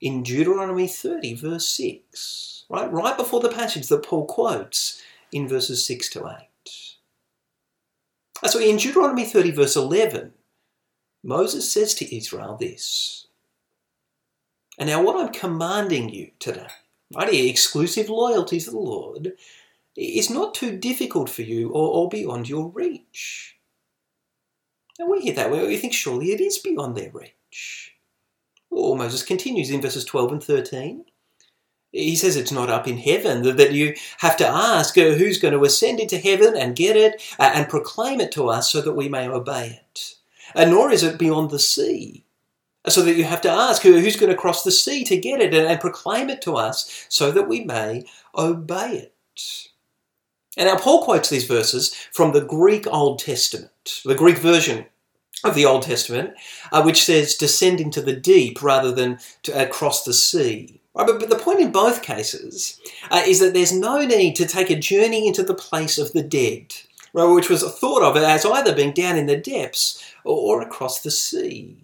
in 0.00 0.22
Deuteronomy 0.22 0.86
30, 0.86 1.34
verse 1.34 1.68
6. 1.68 2.64
Right? 2.68 2.90
Right 2.90 3.16
before 3.16 3.40
the 3.40 3.48
passage 3.48 3.88
that 3.88 4.04
Paul 4.04 4.26
quotes 4.26 5.02
in 5.32 5.48
verses 5.48 5.84
6 5.86 6.10
to 6.10 6.26
8. 6.26 6.32
Uh, 8.42 8.48
so 8.48 8.58
in 8.58 8.76
Deuteronomy 8.76 9.24
30, 9.24 9.50
verse 9.52 9.76
11, 9.76 10.32
Moses 11.22 11.70
says 11.70 11.94
to 11.94 12.16
Israel 12.16 12.56
this 12.56 13.26
and 14.78 14.88
now, 14.88 15.02
what 15.02 15.16
I'm 15.16 15.32
commanding 15.32 16.10
you 16.10 16.30
today, 16.38 16.66
right 17.14 17.32
exclusive 17.32 18.10
loyalty 18.10 18.60
to 18.60 18.70
the 18.70 18.78
Lord, 18.78 19.32
is 19.96 20.30
not 20.30 20.54
too 20.54 20.76
difficult 20.76 21.30
for 21.30 21.42
you 21.42 21.70
or, 21.70 21.88
or 21.88 22.08
beyond 22.08 22.48
your 22.48 22.68
reach. 22.68 23.56
And 24.98 25.10
we 25.10 25.20
hear 25.20 25.34
that, 25.34 25.50
way. 25.50 25.66
we 25.66 25.76
think 25.76 25.92
surely 25.92 26.32
it 26.32 26.40
is 26.40 26.58
beyond 26.58 26.96
their 26.96 27.10
reach. 27.10 27.94
Well, 28.70 28.94
Moses 28.94 29.22
continues 29.22 29.70
in 29.70 29.80
verses 29.80 30.04
12 30.04 30.32
and 30.32 30.44
13. 30.44 31.04
He 31.92 32.16
says 32.16 32.36
it's 32.36 32.52
not 32.52 32.68
up 32.68 32.86
in 32.86 32.98
heaven, 32.98 33.42
that 33.56 33.72
you 33.72 33.94
have 34.18 34.36
to 34.38 34.46
ask 34.46 34.98
uh, 34.98 35.12
who's 35.12 35.38
going 35.38 35.54
to 35.54 35.64
ascend 35.64 36.00
into 36.00 36.18
heaven 36.18 36.54
and 36.56 36.76
get 36.76 36.96
it 36.96 37.22
uh, 37.38 37.52
and 37.54 37.68
proclaim 37.68 38.20
it 38.20 38.32
to 38.32 38.48
us 38.48 38.70
so 38.70 38.80
that 38.82 38.94
we 38.94 39.08
may 39.08 39.28
obey 39.28 39.80
it. 39.82 40.16
And 40.54 40.70
nor 40.70 40.90
is 40.90 41.02
it 41.02 41.18
beyond 41.18 41.50
the 41.50 41.58
sea 41.58 42.26
so 42.88 43.02
that 43.02 43.14
you 43.14 43.24
have 43.24 43.40
to 43.42 43.50
ask 43.50 43.82
who's 43.82 44.16
going 44.16 44.30
to 44.30 44.38
cross 44.38 44.62
the 44.62 44.70
sea 44.70 45.04
to 45.04 45.16
get 45.16 45.40
it 45.40 45.52
and 45.54 45.80
proclaim 45.80 46.28
it 46.28 46.40
to 46.42 46.54
us 46.54 47.06
so 47.08 47.30
that 47.30 47.48
we 47.48 47.64
may 47.64 48.04
obey 48.36 49.10
it. 49.36 49.68
And 50.56 50.68
now 50.68 50.78
Paul 50.78 51.04
quotes 51.04 51.28
these 51.28 51.44
verses 51.44 51.94
from 52.12 52.32
the 52.32 52.40
Greek 52.40 52.86
Old 52.86 53.18
Testament, 53.18 54.00
the 54.04 54.14
Greek 54.14 54.38
version 54.38 54.86
of 55.44 55.54
the 55.54 55.66
Old 55.66 55.82
Testament, 55.82 56.34
uh, 56.72 56.82
which 56.82 57.04
says 57.04 57.34
descend 57.34 57.80
into 57.80 58.00
the 58.00 58.16
deep 58.16 58.62
rather 58.62 58.90
than 58.90 59.18
to 59.42 59.54
uh, 59.54 59.66
the 60.04 60.12
sea. 60.12 60.80
Right, 60.94 61.06
but, 61.06 61.20
but, 61.20 61.28
the 61.28 61.36
point 61.36 61.60
in 61.60 61.72
both 61.72 62.02
cases 62.02 62.80
uh, 63.10 63.22
is 63.26 63.40
that 63.40 63.52
there's 63.52 63.72
no 63.72 64.04
need 64.06 64.34
to 64.36 64.46
take 64.46 64.70
a 64.70 64.78
journey 64.78 65.26
into 65.26 65.42
the 65.42 65.54
place 65.54 65.98
of 65.98 66.12
the 66.12 66.22
dead, 66.22 66.74
right, 67.12 67.26
which 67.26 67.50
was 67.50 67.62
thought 67.62 68.02
of 68.02 68.16
as 68.16 68.46
either 68.46 68.74
being 68.74 68.92
down 68.92 69.16
in 69.18 69.26
the 69.26 69.36
depths 69.36 70.02
or, 70.24 70.56
or 70.56 70.62
across 70.62 71.02
the 71.02 71.10
sea. 71.10 71.76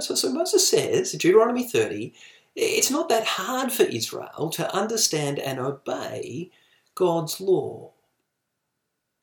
So, 0.00 0.16
so 0.16 0.32
Moses 0.32 0.68
says, 0.68 1.12
Deuteronomy 1.12 1.68
30, 1.68 2.12
it's 2.56 2.90
not 2.90 3.08
that 3.10 3.24
hard 3.24 3.70
for 3.70 3.84
Israel 3.84 4.50
to 4.50 4.74
understand 4.74 5.38
and 5.38 5.60
obey 5.60 6.50
God's 6.94 7.40
law. 7.40 7.92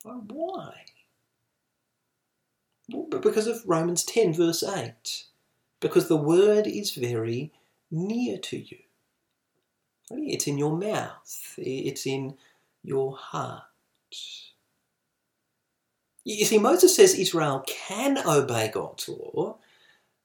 Why? 0.02 0.84
Well, 2.90 3.06
because 3.20 3.46
of 3.46 3.62
Romans 3.66 4.04
10, 4.04 4.34
verse 4.34 4.62
8. 4.62 5.24
Because 5.80 6.08
the 6.08 6.16
word 6.16 6.66
is 6.66 6.94
very 6.94 7.52
near 7.90 8.38
to 8.38 8.58
you. 8.58 8.78
It's 10.10 10.46
in 10.46 10.58
your 10.58 10.76
mouth, 10.76 11.54
it's 11.56 12.06
in 12.06 12.36
your 12.82 13.16
heart. 13.16 13.62
You 16.24 16.44
see, 16.44 16.58
Moses 16.58 16.94
says 16.94 17.14
Israel 17.14 17.64
can 17.66 18.18
obey 18.18 18.70
God's 18.72 19.08
law 19.08 19.56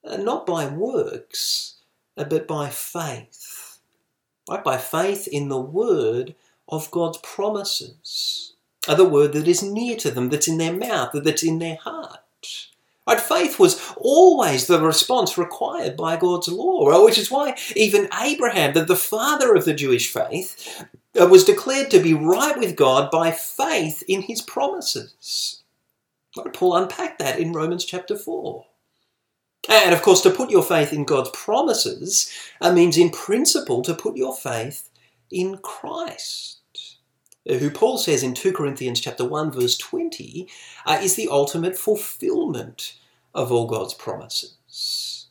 uh, 0.03 0.17
not 0.17 0.45
by 0.45 0.67
works, 0.67 1.75
uh, 2.17 2.23
but 2.23 2.47
by 2.47 2.69
faith. 2.69 3.79
Right? 4.49 4.63
By 4.63 4.77
faith 4.77 5.27
in 5.27 5.49
the 5.49 5.59
word 5.59 6.35
of 6.67 6.91
God's 6.91 7.17
promises, 7.19 8.53
uh, 8.87 8.95
the 8.95 9.05
word 9.05 9.33
that 9.33 9.47
is 9.47 9.63
near 9.63 9.95
to 9.97 10.11
them, 10.11 10.29
that's 10.29 10.47
in 10.47 10.57
their 10.57 10.73
mouth, 10.73 11.11
that's 11.13 11.43
in 11.43 11.59
their 11.59 11.77
heart. 11.77 12.19
Right? 13.07 13.19
Faith 13.19 13.57
was 13.57 13.93
always 13.95 14.67
the 14.67 14.81
response 14.81 15.37
required 15.37 15.95
by 15.95 16.17
God's 16.17 16.49
law, 16.49 17.03
which 17.05 17.17
is 17.17 17.31
why 17.31 17.55
even 17.75 18.09
Abraham, 18.21 18.73
the, 18.73 18.83
the 18.83 18.97
father 18.97 19.55
of 19.55 19.63
the 19.63 19.73
Jewish 19.73 20.11
faith, 20.11 20.85
was 21.13 21.45
declared 21.45 21.89
to 21.91 21.99
be 21.99 22.13
right 22.13 22.57
with 22.57 22.75
God 22.75 23.09
by 23.09 23.31
faith 23.31 24.03
in 24.07 24.23
his 24.23 24.41
promises. 24.41 25.63
Paul 26.53 26.75
unpacked 26.75 27.19
that 27.19 27.39
in 27.39 27.53
Romans 27.53 27.85
chapter 27.85 28.17
4. 28.17 28.65
And 29.69 29.93
of 29.93 30.01
course, 30.01 30.21
to 30.21 30.29
put 30.29 30.49
your 30.49 30.63
faith 30.63 30.93
in 30.93 31.03
God's 31.03 31.31
promises 31.33 32.31
uh, 32.61 32.71
means, 32.71 32.97
in 32.97 33.09
principle, 33.09 33.81
to 33.81 33.93
put 33.93 34.15
your 34.15 34.35
faith 34.35 34.89
in 35.31 35.57
Christ, 35.57 36.56
who 37.49 37.69
Paul 37.69 37.97
says 37.97 38.23
in 38.23 38.33
2 38.33 38.53
Corinthians 38.53 38.99
chapter 38.99 39.25
1, 39.25 39.51
verse 39.51 39.77
20, 39.77 40.47
uh, 40.85 40.99
is 41.01 41.15
the 41.15 41.29
ultimate 41.29 41.77
fulfillment 41.77 42.97
of 43.33 43.51
all 43.51 43.67
God's 43.67 43.93
promises. 43.93 45.27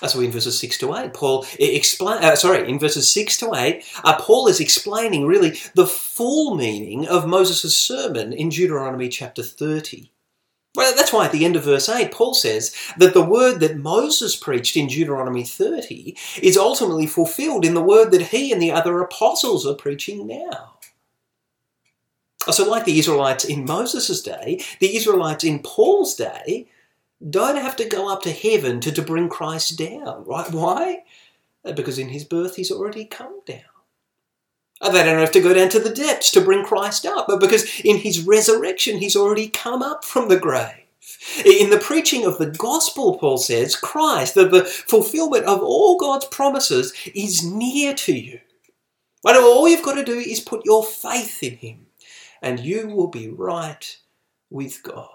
Uh, 0.00 0.08
so 0.08 0.20
in 0.20 0.32
verses 0.32 0.58
6 0.58 0.78
to 0.78 0.94
8, 0.94 1.14
Paul 1.14 1.46
explain, 1.58 2.22
uh, 2.22 2.34
sorry, 2.36 2.68
in 2.68 2.78
verses 2.78 3.10
6 3.12 3.38
to 3.38 3.54
8, 3.54 3.84
uh, 4.04 4.16
Paul 4.20 4.48
is 4.48 4.60
explaining 4.60 5.26
really 5.26 5.58
the 5.74 5.86
full 5.86 6.56
meaning 6.56 7.06
of 7.06 7.26
Moses' 7.26 7.76
sermon 7.76 8.32
in 8.32 8.48
Deuteronomy 8.48 9.08
chapter 9.08 9.42
30. 9.42 10.11
Well, 10.74 10.94
that's 10.96 11.12
why 11.12 11.26
at 11.26 11.32
the 11.32 11.44
end 11.44 11.56
of 11.56 11.64
verse 11.64 11.88
8, 11.88 12.12
Paul 12.12 12.32
says 12.32 12.74
that 12.96 13.12
the 13.12 13.24
word 13.24 13.60
that 13.60 13.76
Moses 13.76 14.34
preached 14.34 14.76
in 14.76 14.86
Deuteronomy 14.86 15.44
30 15.44 16.16
is 16.42 16.56
ultimately 16.56 17.06
fulfilled 17.06 17.66
in 17.66 17.74
the 17.74 17.82
word 17.82 18.10
that 18.10 18.28
he 18.28 18.52
and 18.52 18.62
the 18.62 18.72
other 18.72 19.00
apostles 19.00 19.66
are 19.66 19.74
preaching 19.74 20.26
now. 20.26 20.78
So, 22.50 22.68
like 22.68 22.86
the 22.86 22.98
Israelites 22.98 23.44
in 23.44 23.66
Moses' 23.66 24.22
day, 24.22 24.64
the 24.80 24.96
Israelites 24.96 25.44
in 25.44 25.60
Paul's 25.60 26.14
day, 26.14 26.66
don't 27.28 27.56
have 27.56 27.76
to 27.76 27.88
go 27.88 28.12
up 28.12 28.22
to 28.22 28.32
heaven 28.32 28.80
to, 28.80 28.90
to 28.90 29.02
bring 29.02 29.28
Christ 29.28 29.78
down, 29.78 30.24
right? 30.24 30.50
Why? 30.50 31.04
Because 31.62 31.98
in 31.98 32.08
his 32.08 32.24
birth 32.24 32.56
he's 32.56 32.72
already 32.72 33.04
come 33.04 33.40
down. 33.46 33.71
Uh, 34.82 34.90
they 34.90 35.04
don't 35.04 35.20
have 35.20 35.30
to 35.30 35.40
go 35.40 35.54
down 35.54 35.68
to 35.70 35.78
the 35.78 35.94
depths 35.94 36.30
to 36.32 36.40
bring 36.40 36.64
Christ 36.64 37.06
up, 37.06 37.26
but 37.28 37.40
because 37.40 37.80
in 37.80 37.98
his 37.98 38.20
resurrection 38.20 38.98
he's 38.98 39.16
already 39.16 39.48
come 39.48 39.80
up 39.80 40.04
from 40.04 40.28
the 40.28 40.38
grave. 40.38 40.74
In 41.46 41.70
the 41.70 41.78
preaching 41.78 42.24
of 42.24 42.38
the 42.38 42.50
gospel, 42.50 43.16
Paul 43.16 43.38
says, 43.38 43.76
Christ, 43.76 44.34
the, 44.34 44.48
the 44.48 44.64
fulfillment 44.64 45.44
of 45.44 45.62
all 45.62 45.96
God's 45.96 46.24
promises, 46.26 46.92
is 47.14 47.44
near 47.44 47.94
to 47.94 48.12
you. 48.12 48.40
But 49.22 49.36
all 49.36 49.68
you've 49.68 49.84
got 49.84 49.94
to 49.94 50.04
do 50.04 50.18
is 50.18 50.40
put 50.40 50.64
your 50.64 50.84
faith 50.84 51.42
in 51.42 51.56
him, 51.56 51.86
and 52.40 52.58
you 52.58 52.88
will 52.88 53.06
be 53.06 53.28
right 53.28 53.98
with 54.50 54.82
God. 54.82 55.10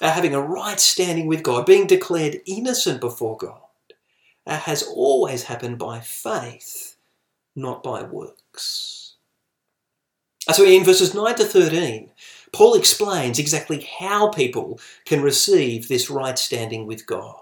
Uh, 0.00 0.10
having 0.10 0.34
a 0.34 0.40
right 0.40 0.80
standing 0.80 1.26
with 1.26 1.42
God, 1.42 1.64
being 1.64 1.86
declared 1.86 2.40
innocent 2.44 3.00
before 3.00 3.36
God, 3.36 3.60
uh, 4.46 4.58
has 4.58 4.82
always 4.82 5.44
happened 5.44 5.78
by 5.78 6.00
faith, 6.00 6.91
not 7.54 7.82
by 7.82 8.02
works. 8.02 9.14
Uh, 10.48 10.52
so 10.52 10.64
in 10.64 10.84
verses 10.84 11.14
9 11.14 11.34
to 11.36 11.44
13, 11.44 12.10
Paul 12.52 12.74
explains 12.74 13.38
exactly 13.38 13.88
how 13.98 14.28
people 14.28 14.80
can 15.04 15.22
receive 15.22 15.88
this 15.88 16.10
right 16.10 16.38
standing 16.38 16.86
with 16.86 17.06
God, 17.06 17.36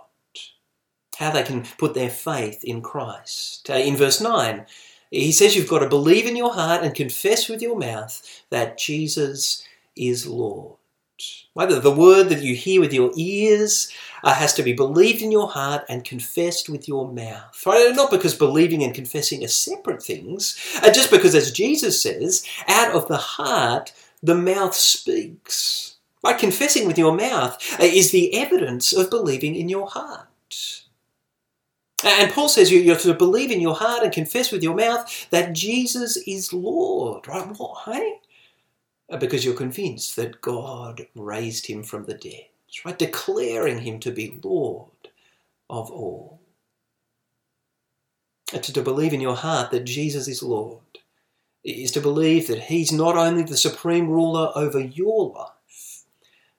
how 1.19 1.31
they 1.31 1.43
can 1.43 1.65
put 1.79 1.95
their 1.95 2.11
faith 2.11 2.63
in 2.63 2.83
Christ. 2.83 3.69
Uh, 3.71 3.75
in 3.75 3.97
verse 3.97 4.21
9, 4.21 4.67
he 5.11 5.33
says 5.33 5.57
you've 5.57 5.69
got 5.69 5.81
to 5.81 5.89
believe 5.89 6.27
in 6.27 6.37
your 6.37 6.55
heart 6.55 6.85
and 6.85 6.95
confess 6.95 7.49
with 7.49 7.61
your 7.61 7.77
mouth 7.77 8.45
that 8.51 8.79
Jesus 8.79 9.67
is 9.97 10.27
Lord. 10.27 10.77
Whether 11.53 11.81
the 11.81 11.91
word 11.91 12.29
that 12.29 12.43
you 12.43 12.55
hear 12.55 12.81
with 12.81 12.93
your 12.93 13.11
ears 13.17 13.93
uh, 14.23 14.35
has 14.35 14.55
to 14.55 14.63
be 14.63 14.73
believed 14.73 15.23
in 15.23 15.33
your 15.33 15.49
heart 15.49 15.85
and 15.89 16.05
confessed 16.05 16.69
with 16.69 16.89
your 16.89 17.11
mouth. 17.11 17.63
Right? 17.67 17.93
Not 17.95 18.11
because 18.11 18.35
believing 18.35 18.83
and 18.83 18.95
confessing 18.95 19.45
are 19.45 19.49
separate 19.49 20.03
things, 20.03 20.59
uh, 20.83 20.91
just 20.91 21.11
because, 21.11 21.35
as 21.35 21.53
Jesus 21.53 22.01
says, 22.01 22.45
out 22.69 22.95
of 22.95 23.09
the 23.09 23.17
heart 23.17 23.93
the 24.23 24.35
mouth 24.35 24.75
speaks. 24.75 25.97
Right? 26.23 26.39
Confessing 26.39 26.87
with 26.87 26.99
your 26.99 27.17
mouth 27.17 27.57
uh, 27.81 27.85
is 27.85 28.11
the 28.11 28.35
evidence 28.35 28.93
of 28.93 29.11
believing 29.11 29.57
in 29.57 29.69
your 29.69 29.89
heart. 29.89 30.27
And 32.05 32.33
Paul 32.33 32.49
says 32.49 32.71
you, 32.71 32.89
have 32.91 33.03
to 33.03 33.15
believe 33.15 33.51
in 33.51 33.61
your 33.61 33.75
heart 33.75 34.03
and 34.03 34.13
confess 34.13 34.51
with 34.51 34.63
your 34.63 34.75
mouth 34.75 35.29
that 35.31 35.53
Jesus 35.53 36.17
is 36.27 36.53
Lord. 36.53 37.27
Right? 37.29 37.47
Why? 37.57 38.19
Uh, 39.09 39.17
because 39.17 39.45
you're 39.45 39.55
convinced 39.55 40.17
that 40.17 40.41
God 40.41 41.07
raised 41.15 41.67
him 41.67 41.83
from 41.83 42.05
the 42.05 42.15
dead, 42.15 42.47
right? 42.85 42.99
Declaring 42.99 43.81
him 43.81 44.01
to 44.01 44.11
be 44.11 44.41
Lord 44.43 44.91
of 45.69 45.91
all. 45.91 46.41
And 48.53 48.63
to, 48.63 48.73
to 48.73 48.83
believe 48.83 49.13
in 49.13 49.21
your 49.21 49.37
heart 49.37 49.71
that 49.71 49.85
Jesus 49.85 50.27
is 50.29 50.43
Lord 50.43 50.81
is 51.63 51.93
to 51.93 52.01
believe 52.01 52.47
that 52.47 52.61
he's 52.61 52.91
not 52.91 53.17
only 53.17 53.43
the 53.43 53.57
supreme 53.57 54.09
ruler 54.09 54.51
over 54.55 54.81
your 54.81 55.31
life, 55.31 56.05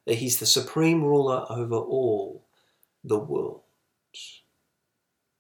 that 0.06 0.16
he's 0.16 0.40
the 0.40 0.46
supreme 0.46 1.04
ruler 1.04 1.46
over 1.50 1.76
all 1.76 2.46
the 3.04 3.18
world. 3.18 3.62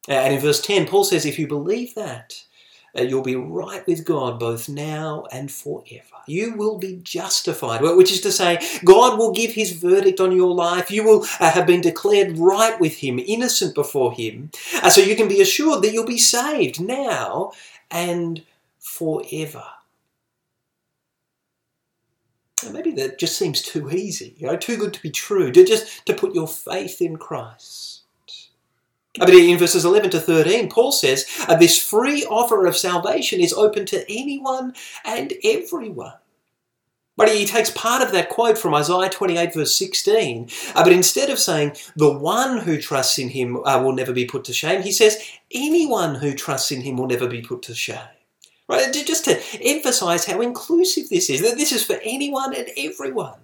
And 0.08 0.34
in 0.34 0.40
verse 0.40 0.62
10, 0.62 0.88
Paul 0.88 1.04
says, 1.04 1.26
if 1.26 1.38
you 1.38 1.48
believe 1.48 1.94
that, 1.96 2.34
uh, 2.34 2.51
you'll 2.96 3.24
be 3.24 3.36
right 3.36 3.86
with 3.88 4.06
God 4.06 4.40
both 4.40 4.68
now 4.68 5.26
and 5.32 5.52
forever. 5.52 6.06
You 6.28 6.54
will 6.56 6.78
be 6.78 7.00
justified, 7.04 7.82
which 7.82 8.12
is 8.12 8.22
to 8.22 8.32
say, 8.32 8.60
God 8.84 9.18
will 9.18 9.32
give 9.32 9.52
his 9.52 9.72
verdict 9.72 10.20
on 10.20 10.36
your 10.36 10.54
life. 10.54 10.92
You 10.92 11.04
will 11.04 11.26
uh, 11.40 11.52
have 11.52 11.66
been 11.66 11.82
declared 11.82 12.38
right 12.38 12.80
with 12.80 12.98
him, 12.98 13.20
innocent 13.20 13.76
before 13.76 14.14
him. 14.14 14.52
Uh, 14.82 14.90
so 14.90 15.02
you 15.02 15.16
can 15.16 15.28
be 15.28 15.42
assured 15.42 15.82
that 15.84 15.94
you'll 15.94 16.06
be 16.06 16.18
saved 16.18 16.82
now 16.82 17.54
and 17.90 18.44
forever. 18.80 19.64
Maybe 22.72 22.92
that 22.92 23.18
just 23.18 23.38
seems 23.38 23.62
too 23.62 23.90
easy, 23.90 24.36
you 24.38 24.46
know, 24.46 24.56
too 24.56 24.78
good 24.78 24.94
to 24.94 25.02
be 25.02 25.10
true, 25.10 25.52
to 25.52 25.66
just 25.66 26.06
to 26.06 26.14
put 26.14 26.36
your 26.36 26.48
faith 26.48 27.02
in 27.02 27.18
Christ. 27.18 28.01
But 29.18 29.30
in 29.30 29.58
verses 29.58 29.84
11 29.84 30.12
to 30.12 30.20
13, 30.20 30.70
Paul 30.70 30.92
says 30.92 31.26
uh, 31.48 31.56
this 31.56 31.78
free 31.78 32.26
offer 32.26 32.66
of 32.66 32.78
salvation 32.78 33.42
is 33.42 33.52
open 33.54 33.86
to 33.88 34.10
anyone 34.10 34.74
and 35.04 35.34
everyone. 35.44 36.14
But 37.18 37.30
he 37.30 37.46
takes 37.46 37.70
part 37.70 38.02
of 38.02 38.14
that 38.14 38.30
quote 38.30 38.58
from 38.58 38.74
Isaiah 38.74 39.10
28, 39.10 39.54
verse 39.54 39.76
16. 39.76 40.50
Uh, 40.74 40.84
but 40.84 40.94
instead 40.94 41.30
of 41.30 41.40
saying, 41.40 41.76
the 41.96 42.12
one 42.12 42.60
who 42.60 42.80
trusts 42.80 43.20
in 43.20 43.30
him 43.30 43.58
uh, 43.66 43.82
will 43.84 43.92
never 43.92 44.14
be 44.14 44.26
put 44.26 44.46
to 44.46 44.54
shame, 44.54 44.82
he 44.82 44.94
says, 44.94 45.22
anyone 45.54 46.16
who 46.16 46.34
trusts 46.34 46.72
in 46.72 46.82
him 46.82 46.98
will 46.98 47.08
never 47.08 47.28
be 47.28 47.42
put 47.42 47.62
to 47.64 47.76
shame. 47.76 48.00
Right? 48.70 48.94
Just 48.94 49.26
to 49.26 49.40
emphasize 49.62 50.26
how 50.26 50.40
inclusive 50.40 51.10
this 51.10 51.30
is, 51.30 51.42
that 51.42 51.58
this 51.58 51.74
is 51.74 51.84
for 51.84 52.00
anyone 52.04 52.56
and 52.56 52.70
everyone. 52.78 53.38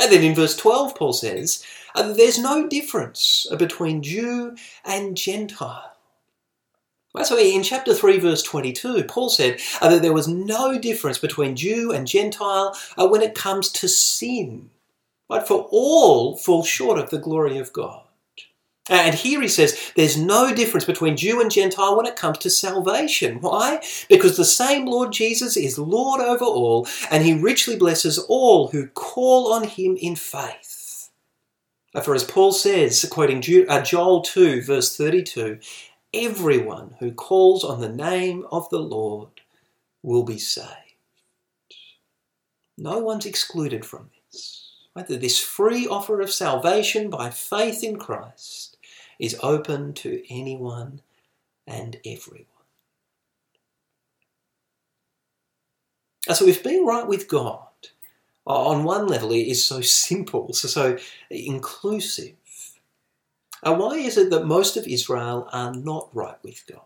And 0.00 0.10
then 0.10 0.22
in 0.22 0.34
verse 0.34 0.56
12, 0.56 0.94
Paul 0.94 1.12
says, 1.12 1.64
there's 1.94 2.38
no 2.38 2.68
difference 2.68 3.46
between 3.58 4.02
Jew 4.02 4.56
and 4.84 5.16
Gentile. 5.16 5.92
So 7.24 7.38
in 7.38 7.62
chapter 7.62 7.92
3, 7.92 8.18
verse 8.20 8.42
22, 8.42 9.04
Paul 9.04 9.28
said 9.28 9.60
uh, 9.82 9.90
that 9.90 10.02
there 10.02 10.14
was 10.14 10.28
no 10.28 10.78
difference 10.78 11.18
between 11.18 11.56
Jew 11.56 11.92
and 11.92 12.06
Gentile 12.06 12.74
uh, 12.96 13.06
when 13.06 13.20
it 13.20 13.34
comes 13.34 13.70
to 13.72 13.88
sin. 13.88 14.70
But 15.28 15.46
for 15.46 15.68
all 15.70 16.36
fall 16.36 16.64
short 16.64 16.98
of 16.98 17.10
the 17.10 17.18
glory 17.18 17.58
of 17.58 17.72
God. 17.72 18.02
And 18.90 19.14
here 19.14 19.40
he 19.40 19.48
says 19.48 19.92
there's 19.94 20.16
no 20.16 20.52
difference 20.54 20.84
between 20.84 21.16
Jew 21.16 21.40
and 21.40 21.50
Gentile 21.50 21.96
when 21.96 22.06
it 22.06 22.16
comes 22.16 22.38
to 22.38 22.50
salvation. 22.50 23.40
Why? 23.40 23.80
Because 24.08 24.36
the 24.36 24.44
same 24.44 24.86
Lord 24.86 25.12
Jesus 25.12 25.56
is 25.56 25.78
Lord 25.78 26.20
over 26.20 26.44
all, 26.44 26.88
and 27.10 27.24
he 27.24 27.34
richly 27.34 27.76
blesses 27.76 28.18
all 28.18 28.68
who 28.68 28.88
call 28.88 29.52
on 29.52 29.64
him 29.64 29.96
in 29.96 30.16
faith. 30.16 30.81
For 32.00 32.14
as 32.14 32.24
Paul 32.24 32.52
says, 32.52 33.06
quoting 33.10 33.42
uh, 33.68 33.82
Joel 33.82 34.22
2, 34.22 34.62
verse 34.62 34.96
32, 34.96 35.58
everyone 36.14 36.94
who 37.00 37.12
calls 37.12 37.64
on 37.64 37.80
the 37.80 37.88
name 37.88 38.46
of 38.50 38.68
the 38.70 38.78
Lord 38.78 39.42
will 40.02 40.22
be 40.22 40.38
saved. 40.38 40.68
No 42.78 42.98
one's 42.98 43.26
excluded 43.26 43.84
from 43.84 44.10
this. 44.30 44.70
Right? 44.96 45.06
This 45.06 45.38
free 45.38 45.86
offer 45.86 46.20
of 46.22 46.32
salvation 46.32 47.10
by 47.10 47.28
faith 47.28 47.84
in 47.84 47.98
Christ 47.98 48.78
is 49.18 49.38
open 49.42 49.92
to 49.94 50.22
anyone 50.30 51.02
and 51.66 51.98
everyone. 52.06 52.46
So 56.30 56.46
if 56.46 56.64
being 56.64 56.86
right 56.86 57.06
with 57.06 57.28
God 57.28 57.66
on 58.46 58.84
one 58.84 59.06
level 59.06 59.32
it 59.32 59.46
is 59.46 59.64
so 59.64 59.80
simple, 59.80 60.52
so, 60.52 60.68
so 60.68 60.98
inclusive, 61.30 62.34
And 63.62 63.78
why 63.78 63.96
is 63.96 64.16
it 64.16 64.30
that 64.30 64.46
most 64.46 64.76
of 64.76 64.86
Israel 64.86 65.48
are 65.52 65.72
not 65.74 66.10
right 66.12 66.38
with 66.42 66.64
God? 66.66 66.82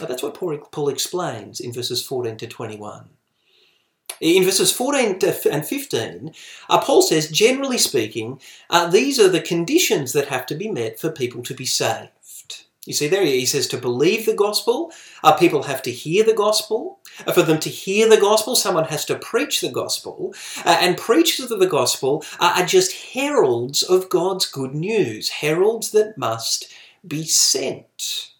that's 0.00 0.22
what 0.22 0.34
Paul, 0.34 0.58
Paul 0.72 0.88
explains 0.88 1.60
in 1.60 1.72
verses 1.72 2.04
14 2.04 2.36
to 2.38 2.46
21. 2.48 3.10
In 4.20 4.44
verses 4.44 4.72
14 4.72 5.18
and 5.50 5.66
15, 5.66 6.34
uh, 6.68 6.80
Paul 6.80 7.02
says, 7.02 7.30
generally 7.30 7.78
speaking, 7.78 8.40
uh, 8.70 8.88
these 8.88 9.18
are 9.18 9.28
the 9.28 9.40
conditions 9.40 10.12
that 10.12 10.28
have 10.28 10.46
to 10.46 10.54
be 10.54 10.68
met 10.68 10.98
for 10.98 11.10
people 11.10 11.42
to 11.44 11.54
be 11.54 11.66
saved. 11.66 12.64
You 12.86 12.92
see, 12.92 13.08
there 13.08 13.24
he 13.24 13.46
says 13.46 13.66
to 13.68 13.78
believe 13.78 14.26
the 14.26 14.34
gospel, 14.34 14.92
uh, 15.22 15.32
people 15.36 15.64
have 15.64 15.82
to 15.82 15.90
hear 15.90 16.22
the 16.22 16.34
gospel. 16.34 17.00
Uh, 17.26 17.32
for 17.32 17.42
them 17.42 17.58
to 17.60 17.68
hear 17.68 18.08
the 18.08 18.20
gospel, 18.20 18.56
someone 18.56 18.84
has 18.84 19.04
to 19.04 19.18
preach 19.18 19.60
the 19.60 19.70
gospel. 19.70 20.34
Uh, 20.64 20.78
and 20.80 20.96
preachers 20.96 21.50
of 21.50 21.60
the 21.60 21.66
gospel 21.66 22.24
are 22.40 22.64
just 22.64 23.12
heralds 23.14 23.82
of 23.82 24.08
God's 24.08 24.46
good 24.46 24.74
news, 24.74 25.28
heralds 25.28 25.90
that 25.92 26.18
must 26.18 26.72
be 27.06 27.24
sent. 27.24 28.32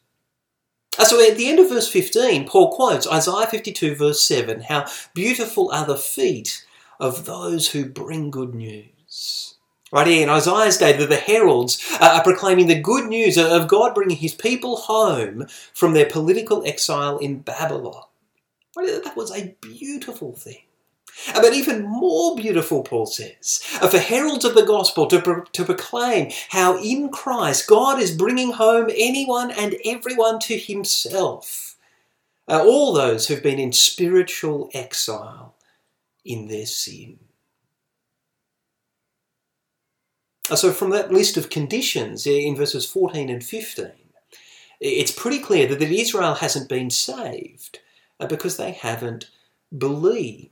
Uh, 0.98 1.04
so 1.04 1.20
at 1.20 1.36
the 1.36 1.48
end 1.48 1.58
of 1.58 1.68
verse 1.68 1.88
15, 1.88 2.46
Paul 2.46 2.72
quotes 2.72 3.06
Isaiah 3.06 3.46
52, 3.46 3.96
verse 3.96 4.22
7 4.22 4.62
How 4.62 4.86
beautiful 5.14 5.70
are 5.72 5.86
the 5.86 5.96
feet 5.96 6.64
of 7.00 7.26
those 7.26 7.68
who 7.68 7.86
bring 7.86 8.30
good 8.30 8.54
news. 8.54 9.54
Right 9.92 10.06
here 10.06 10.22
in 10.22 10.28
Isaiah's 10.28 10.78
day, 10.78 10.96
the, 10.96 11.06
the 11.06 11.16
heralds 11.16 11.80
are 12.00 12.22
proclaiming 12.22 12.66
the 12.66 12.80
good 12.80 13.06
news 13.06 13.38
of 13.38 13.68
God 13.68 13.94
bringing 13.94 14.16
his 14.16 14.34
people 14.34 14.76
home 14.76 15.46
from 15.72 15.92
their 15.92 16.08
political 16.08 16.66
exile 16.66 17.18
in 17.18 17.40
Babylon. 17.40 18.02
That 18.76 19.16
was 19.16 19.30
a 19.32 19.56
beautiful 19.60 20.32
thing. 20.32 20.62
But 21.32 21.54
even 21.54 21.82
more 21.82 22.34
beautiful, 22.34 22.82
Paul 22.82 23.06
says, 23.06 23.58
for 23.62 23.98
heralds 23.98 24.44
of 24.44 24.54
the 24.54 24.66
gospel 24.66 25.06
to, 25.06 25.22
pro- 25.22 25.44
to 25.44 25.64
proclaim 25.64 26.32
how 26.50 26.82
in 26.82 27.10
Christ 27.10 27.68
God 27.68 28.00
is 28.00 28.16
bringing 28.16 28.52
home 28.52 28.90
anyone 28.94 29.50
and 29.52 29.76
everyone 29.84 30.40
to 30.40 30.58
himself. 30.58 31.76
Uh, 32.48 32.62
all 32.62 32.92
those 32.92 33.28
who've 33.28 33.42
been 33.42 33.60
in 33.60 33.72
spiritual 33.72 34.70
exile 34.74 35.54
in 36.24 36.48
their 36.48 36.66
sin. 36.66 37.18
Uh, 40.50 40.56
so, 40.56 40.72
from 40.72 40.90
that 40.90 41.12
list 41.12 41.38
of 41.38 41.48
conditions 41.48 42.26
in 42.26 42.54
verses 42.54 42.84
14 42.84 43.30
and 43.30 43.42
15, 43.42 43.92
it's 44.80 45.12
pretty 45.12 45.38
clear 45.38 45.66
that 45.66 45.80
Israel 45.80 46.34
hasn't 46.34 46.68
been 46.68 46.90
saved 46.90 47.78
uh, 48.24 48.26
because 48.26 48.56
they 48.56 48.72
haven't 48.72 49.30
believed. 49.76 50.50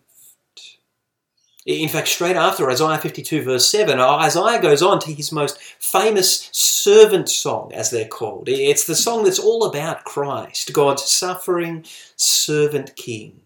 In 1.65 1.89
fact, 1.89 2.09
straight 2.09 2.35
after 2.35 2.69
Isaiah 2.69 2.99
52, 2.99 3.43
verse 3.43 3.71
7, 3.71 4.01
Isaiah 4.01 4.61
goes 4.61 4.83
on 4.83 4.99
to 5.01 5.13
his 5.13 5.31
most 5.31 5.61
famous 5.79 6.49
servant 6.53 7.29
song, 7.29 7.73
as 7.73 7.91
they're 7.91 8.09
called. 8.09 8.49
It's 8.49 8.85
the 8.85 8.97
song 8.97 9.23
that's 9.23 9.39
all 9.39 9.65
about 9.65 10.05
Christ, 10.05 10.73
God's 10.73 11.05
suffering 11.05 11.85
servant 12.17 12.97
king. 12.97 13.43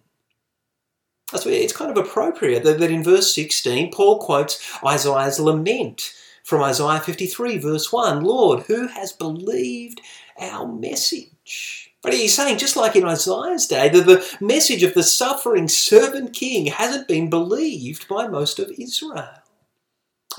It's 1.34 1.76
kind 1.76 1.90
of 1.90 1.98
appropriate 1.98 2.64
that 2.64 2.80
in 2.80 3.04
verse 3.04 3.34
16, 3.34 3.92
Paul 3.92 4.18
quotes 4.18 4.78
Isaiah's 4.82 5.38
lament 5.38 6.14
from 6.42 6.62
Isaiah 6.62 7.00
53, 7.00 7.58
verse 7.58 7.92
1 7.92 8.24
Lord, 8.24 8.62
who 8.62 8.86
has 8.86 9.12
believed 9.12 10.00
our 10.40 10.66
message? 10.66 11.85
But 12.06 12.14
he's 12.14 12.36
saying, 12.36 12.58
just 12.58 12.76
like 12.76 12.94
in 12.94 13.04
Isaiah's 13.04 13.66
day, 13.66 13.88
that 13.88 14.06
the 14.06 14.24
message 14.40 14.84
of 14.84 14.94
the 14.94 15.02
suffering 15.02 15.66
servant 15.66 16.32
king 16.32 16.66
hasn't 16.66 17.08
been 17.08 17.28
believed 17.28 18.06
by 18.06 18.28
most 18.28 18.60
of 18.60 18.70
Israel. 18.78 19.28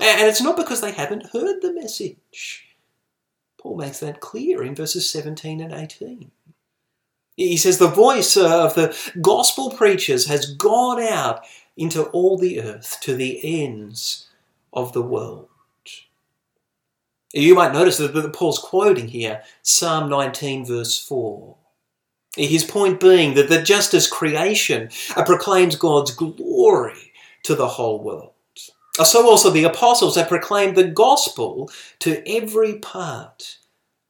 And 0.00 0.26
it's 0.26 0.40
not 0.40 0.56
because 0.56 0.80
they 0.80 0.92
haven't 0.92 1.30
heard 1.30 1.60
the 1.60 1.74
message. 1.74 2.68
Paul 3.58 3.76
makes 3.76 4.00
that 4.00 4.20
clear 4.20 4.62
in 4.62 4.74
verses 4.74 5.10
17 5.10 5.60
and 5.60 5.74
18. 5.74 6.30
He 7.36 7.58
says, 7.58 7.76
The 7.76 7.88
voice 7.88 8.34
of 8.38 8.74
the 8.74 8.96
gospel 9.20 9.70
preachers 9.70 10.26
has 10.26 10.54
gone 10.54 11.02
out 11.02 11.44
into 11.76 12.04
all 12.04 12.38
the 12.38 12.62
earth 12.62 12.96
to 13.02 13.14
the 13.14 13.40
ends 13.62 14.28
of 14.72 14.94
the 14.94 15.02
world. 15.02 15.48
You 17.34 17.54
might 17.54 17.74
notice 17.74 17.98
that 17.98 18.32
Paul's 18.32 18.58
quoting 18.58 19.08
here 19.08 19.42
Psalm 19.62 20.08
19, 20.08 20.64
verse 20.64 20.98
4. 20.98 21.57
His 22.36 22.64
point 22.64 23.00
being 23.00 23.34
that, 23.34 23.48
that 23.48 23.64
just 23.64 23.94
as 23.94 24.06
creation 24.06 24.90
proclaims 25.26 25.76
God's 25.76 26.14
glory 26.14 27.12
to 27.44 27.54
the 27.54 27.68
whole 27.68 28.02
world, 28.02 28.32
so 29.04 29.28
also 29.28 29.50
the 29.50 29.64
apostles 29.64 30.16
have 30.16 30.28
proclaimed 30.28 30.76
the 30.76 30.88
gospel 30.88 31.70
to 32.00 32.22
every 32.28 32.78
part 32.78 33.58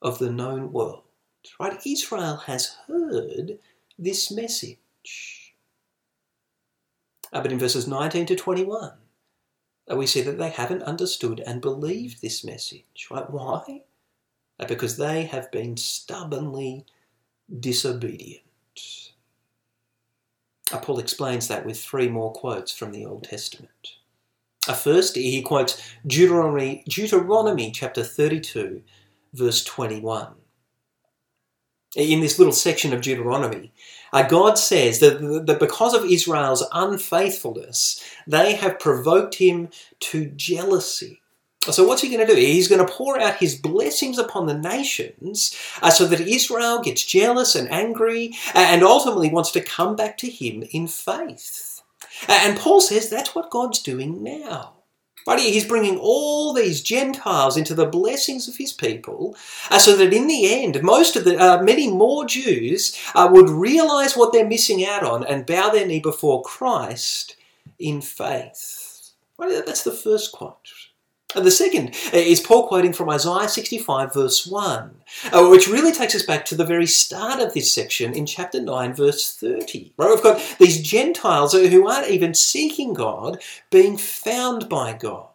of 0.01 0.19
the 0.19 0.31
known 0.31 0.73
world. 0.73 1.03
Right? 1.61 1.79
Israel 1.87 2.37
has 2.47 2.77
heard 2.87 3.59
this 3.99 4.31
message. 4.31 5.55
Uh, 7.33 7.43
but 7.43 7.53
in 7.53 7.59
verses 7.59 7.87
19 7.87 8.27
to 8.27 8.37
21, 8.37 8.93
uh, 9.91 9.97
we 9.97 10.07
see 10.07 10.23
that 10.23 10.39
they 10.39 10.51
haven't 10.51 10.83
understood 10.83 11.41
and 11.41 11.61
believed 11.61 12.23
this 12.23 12.45
message. 12.45 13.09
Right? 13.11 13.29
Why? 13.29 13.83
Uh, 14.59 14.67
because 14.67 14.97
they 14.97 15.25
have 15.25 15.51
been 15.51 15.77
stubbornly 15.77 16.87
disobedient. 17.61 18.43
Paul 20.83 20.99
explains 20.99 21.49
that 21.49 21.65
with 21.65 21.81
three 21.81 22.09
more 22.09 22.33
quotes 22.33 22.73
from 22.73 22.93
the 22.93 23.07
Old 23.07 23.25
Testament. 23.25 23.95
First, 24.77 25.17
he 25.17 25.41
quotes 25.41 25.83
Deuteronomy, 26.07 26.85
Deuteronomy 26.87 27.71
chapter 27.71 28.05
32, 28.05 28.83
verse 29.33 29.65
21 29.65 30.35
in 31.97 32.21
this 32.21 32.39
little 32.39 32.53
section 32.53 32.93
of 32.93 33.01
Deuteronomy, 33.01 33.73
uh, 34.13 34.23
God 34.23 34.59
says 34.59 35.01
that 35.01 35.57
because 35.59 35.95
of 35.95 36.05
Israel's 36.05 36.65
unfaithfulness, 36.73 38.03
they 38.27 38.55
have 38.55 38.79
provoked 38.79 39.37
him 39.37 39.69
to 40.01 40.27
jealousy. 40.27 41.21
So, 41.71 41.87
what's 41.87 42.03
he 42.03 42.09
going 42.09 42.27
to 42.27 42.33
do? 42.33 42.39
He's 42.39 42.69
going 42.69 42.85
to 42.85 42.93
pour 42.93 43.21
out 43.21 43.37
his 43.37 43.57
blessings 43.57 44.19
upon 44.19 44.47
the 44.47 44.59
nations 44.59 45.57
uh, 45.83 45.91
so 45.91 46.07
that 46.07 46.21
Israel 46.21 46.81
gets 46.81 47.05
jealous 47.05 47.55
and 47.55 47.71
angry 47.71 48.35
and 48.55 48.83
ultimately 48.83 49.31
wants 49.31 49.51
to 49.53 49.61
come 49.61 49.97
back 49.97 50.17
to 50.19 50.31
him 50.31 50.65
in 50.71 50.87
faith. 50.87 51.83
And 52.29 52.59
Paul 52.59 52.81
says 52.81 53.09
that's 53.09 53.35
what 53.35 53.51
God's 53.51 53.83
doing 53.83 54.23
now. 54.23 54.75
Right? 55.27 55.41
He's 55.41 55.67
bringing 55.67 55.99
all 55.99 56.55
these 56.55 56.81
Gentiles 56.81 57.59
into 57.59 57.75
the 57.75 57.85
blessings 57.85 58.49
of 58.49 58.57
his 58.57 58.73
people, 58.73 59.37
uh, 59.71 59.79
so 59.79 59.95
that 59.97 60.15
in 60.15 60.27
the 60.27 60.63
end, 60.63 60.83
most 60.83 61.17
of 61.17 61.25
the 61.25 61.37
uh, 61.37 61.63
many 61.63 61.91
more 61.91 62.25
Jews 62.25 62.99
uh, 63.15 63.29
would 63.31 63.51
realize 63.51 64.17
what 64.17 64.33
they're 64.33 64.49
missing 64.49 64.87
out 64.87 65.05
on 65.05 65.27
and 65.27 65.45
bow 65.45 65.69
their 65.69 65.87
knee 65.87 66.01
before 66.01 66.43
Christ 66.43 67.37
in 67.79 68.01
faith. 68.01 69.11
Right? 69.37 69.67
That's 69.67 69.85
the 69.85 69.93
first 69.93 70.33
quote. 70.33 70.88
And 71.35 71.45
the 71.45 71.51
second 71.51 71.95
is 72.15 72.41
Paul 72.41 72.69
quoting 72.69 72.95
from 72.95 73.11
Isaiah 73.11 73.49
65, 73.49 74.15
verse 74.15 74.47
1, 74.47 74.95
uh, 75.31 75.49
which 75.49 75.69
really 75.69 75.93
takes 75.93 76.15
us 76.15 76.23
back 76.23 76.47
to 76.47 76.55
the 76.55 76.65
very 76.65 76.87
start 76.87 77.41
of 77.41 77.53
this 77.53 77.73
section 77.73 78.15
in 78.15 78.25
chapter 78.25 78.63
9, 78.63 78.95
verse 78.95 79.35
30. 79.37 79.93
Right? 79.99 80.09
We've 80.09 80.23
got 80.23 80.57
these 80.59 80.81
Gentiles 80.81 81.53
who 81.53 81.87
aren't 81.87 82.11
even 82.11 82.33
seeking 82.33 82.95
God 82.95 83.43
being 83.71 83.99
found 83.99 84.71
by 84.71 84.95
God. 84.95 85.27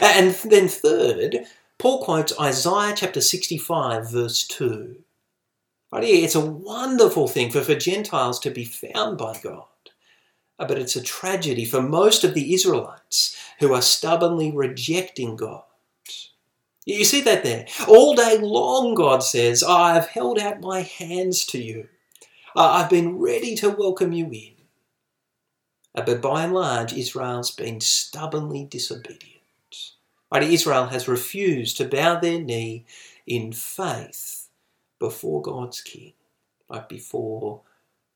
And 0.00 0.34
then, 0.44 0.68
third, 0.68 1.44
Paul 1.76 2.04
quotes 2.04 2.38
Isaiah 2.40 2.94
chapter 2.96 3.20
65, 3.20 4.10
verse 4.10 4.46
2. 4.46 4.96
Right 5.92 6.04
it's 6.04 6.34
a 6.34 6.40
wonderful 6.40 7.28
thing 7.28 7.50
for, 7.50 7.60
for 7.60 7.74
Gentiles 7.74 8.40
to 8.40 8.50
be 8.50 8.64
found 8.64 9.18
by 9.18 9.38
God. 9.42 9.64
But 10.66 10.78
it's 10.78 10.96
a 10.96 11.02
tragedy 11.02 11.64
for 11.64 11.82
most 11.82 12.24
of 12.24 12.34
the 12.34 12.54
Israelites 12.54 13.36
who 13.58 13.72
are 13.74 13.82
stubbornly 13.82 14.50
rejecting 14.50 15.36
God. 15.36 15.64
You 16.84 17.04
see 17.04 17.20
that 17.22 17.44
there? 17.44 17.66
All 17.86 18.14
day 18.14 18.38
long, 18.38 18.94
God 18.94 19.22
says, 19.22 19.62
I 19.62 19.94
have 19.94 20.08
held 20.08 20.38
out 20.38 20.60
my 20.60 20.80
hands 20.80 21.44
to 21.46 21.62
you. 21.62 21.88
I've 22.56 22.90
been 22.90 23.18
ready 23.18 23.54
to 23.56 23.70
welcome 23.70 24.12
you 24.12 24.26
in. 24.26 24.54
Uh, 25.94 26.02
but 26.02 26.20
by 26.20 26.44
and 26.44 26.54
large, 26.54 26.92
Israel's 26.92 27.50
been 27.50 27.80
stubbornly 27.80 28.64
disobedient. 28.64 29.92
Right? 30.32 30.42
Israel 30.42 30.86
has 30.86 31.08
refused 31.08 31.76
to 31.76 31.84
bow 31.84 32.18
their 32.18 32.40
knee 32.40 32.84
in 33.26 33.52
faith 33.52 34.48
before 34.98 35.42
God's 35.42 35.80
King, 35.80 36.14
like 36.68 36.88
before 36.88 37.60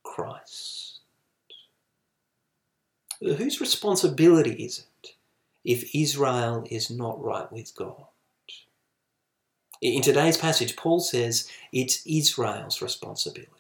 Christ. 0.03 1.01
Whose 3.21 3.61
responsibility 3.61 4.65
is 4.65 4.85
it 5.03 5.15
if 5.65 5.95
Israel 5.95 6.67
is 6.71 6.91
not 6.91 7.23
right 7.23 7.51
with 7.51 7.75
God? 7.75 8.05
In 9.81 10.03
today's 10.03 10.37
passage, 10.37 10.77
Paul 10.77 11.01
says 11.01 11.49
it's 11.73 12.03
Israel's 12.07 12.83
responsibility. 12.83 13.53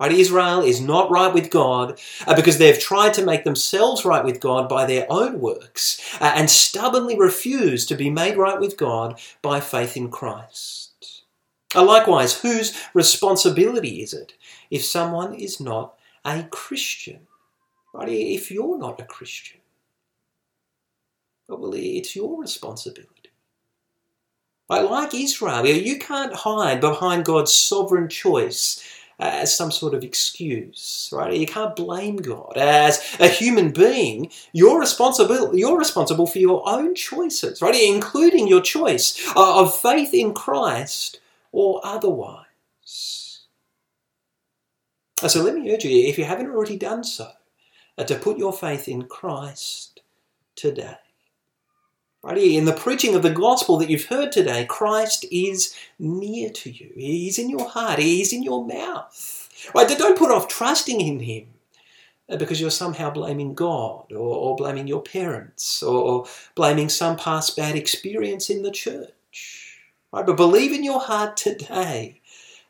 Right? 0.00 0.12
Israel 0.12 0.62
is 0.62 0.80
not 0.80 1.10
right 1.10 1.32
with 1.32 1.50
God 1.50 2.00
uh, 2.26 2.34
because 2.34 2.58
they've 2.58 2.78
tried 2.78 3.14
to 3.14 3.24
make 3.24 3.44
themselves 3.44 4.04
right 4.04 4.24
with 4.24 4.40
God 4.40 4.68
by 4.68 4.84
their 4.84 5.06
own 5.08 5.38
works 5.40 6.16
uh, 6.20 6.32
and 6.34 6.50
stubbornly 6.50 7.16
refuse 7.16 7.86
to 7.86 7.94
be 7.94 8.10
made 8.10 8.36
right 8.36 8.58
with 8.58 8.76
God 8.76 9.20
by 9.42 9.60
faith 9.60 9.96
in 9.96 10.10
Christ. 10.10 11.22
Uh, 11.74 11.84
likewise, 11.84 12.40
whose 12.40 12.76
responsibility 12.94 14.02
is 14.02 14.12
it 14.12 14.34
if 14.70 14.84
someone 14.84 15.34
is 15.34 15.60
not 15.60 15.94
a 16.24 16.44
Christian? 16.50 17.28
Right? 17.92 18.08
If 18.08 18.50
you're 18.50 18.78
not 18.78 19.00
a 19.00 19.04
Christian, 19.04 19.60
well, 21.48 21.72
it's 21.74 22.16
your 22.16 22.40
responsibility. 22.40 23.30
Right? 24.70 24.88
Like 24.88 25.14
Israel, 25.14 25.66
you 25.66 25.98
can't 25.98 26.32
hide 26.32 26.80
behind 26.80 27.26
God's 27.26 27.52
sovereign 27.52 28.08
choice 28.08 28.82
uh, 29.20 29.30
as 29.42 29.54
some 29.54 29.70
sort 29.70 29.94
of 29.94 30.02
excuse, 30.02 31.10
right? 31.12 31.34
You 31.34 31.46
can't 31.46 31.76
blame 31.76 32.16
God. 32.16 32.56
As 32.56 33.16
a 33.20 33.28
human 33.28 33.70
being, 33.70 34.32
you're 34.52 34.80
responsible, 34.80 35.56
you're 35.56 35.78
responsible 35.78 36.26
for 36.26 36.38
your 36.38 36.66
own 36.68 36.94
choices, 36.94 37.62
right? 37.62 37.74
Including 37.74 38.48
your 38.48 38.62
choice 38.62 39.22
uh, 39.36 39.60
of 39.60 39.78
faith 39.78 40.14
in 40.14 40.34
Christ 40.34 41.20
or 41.52 41.80
otherwise. 41.84 43.46
Uh, 45.22 45.28
so 45.28 45.42
let 45.42 45.54
me 45.54 45.72
urge 45.72 45.84
you, 45.84 46.08
if 46.08 46.18
you 46.18 46.24
haven't 46.24 46.50
already 46.50 46.76
done 46.76 47.04
so, 47.04 47.30
uh, 48.02 48.04
to 48.06 48.16
put 48.16 48.36
your 48.36 48.52
faith 48.52 48.88
in 48.88 49.04
Christ 49.04 50.00
today. 50.56 50.96
Right 52.22 52.36
here, 52.36 52.58
in 52.58 52.64
the 52.64 52.72
preaching 52.72 53.14
of 53.14 53.22
the 53.22 53.30
gospel 53.30 53.76
that 53.78 53.90
you've 53.90 54.06
heard 54.06 54.32
today, 54.32 54.64
Christ 54.68 55.24
is 55.30 55.74
near 55.98 56.50
to 56.50 56.70
you. 56.70 56.92
He's 56.94 57.38
in 57.38 57.48
your 57.48 57.68
heart. 57.68 57.98
He's 57.98 58.32
in 58.32 58.42
your 58.42 58.64
mouth. 58.64 59.70
Right? 59.74 59.88
Don't 59.88 60.18
put 60.18 60.30
off 60.30 60.48
trusting 60.48 61.00
in 61.00 61.20
Him 61.20 61.46
uh, 62.28 62.36
because 62.36 62.60
you're 62.60 62.70
somehow 62.70 63.10
blaming 63.10 63.54
God 63.54 64.12
or, 64.12 64.36
or 64.36 64.56
blaming 64.56 64.86
your 64.86 65.02
parents 65.02 65.82
or, 65.82 66.02
or, 66.02 66.26
blaming 66.54 66.88
some 66.88 67.16
past 67.16 67.56
bad 67.56 67.76
experience 67.76 68.50
in 68.50 68.62
the 68.62 68.70
church. 68.70 69.78
Right? 70.12 70.26
But 70.26 70.36
believe 70.36 70.72
in 70.72 70.84
your 70.84 71.00
heart 71.00 71.36
today 71.36 72.20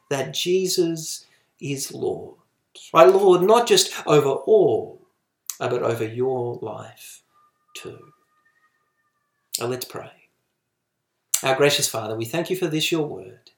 that 0.09 0.34
Jesus 0.34 1.26
is 1.61 1.92
Lord. 1.92 2.36
Right, 2.92 3.09
Lord, 3.09 3.42
not 3.42 3.66
just 3.66 3.94
over 4.06 4.28
all, 4.28 5.01
but 5.68 5.82
over 5.82 6.04
your 6.04 6.58
life 6.62 7.22
too. 7.74 8.12
Let's 9.60 9.84
pray. 9.84 10.10
Our 11.42 11.56
gracious 11.56 11.88
Father, 11.88 12.16
we 12.16 12.24
thank 12.24 12.50
you 12.50 12.56
for 12.56 12.68
this, 12.68 12.92
your 12.92 13.06
word. 13.06 13.50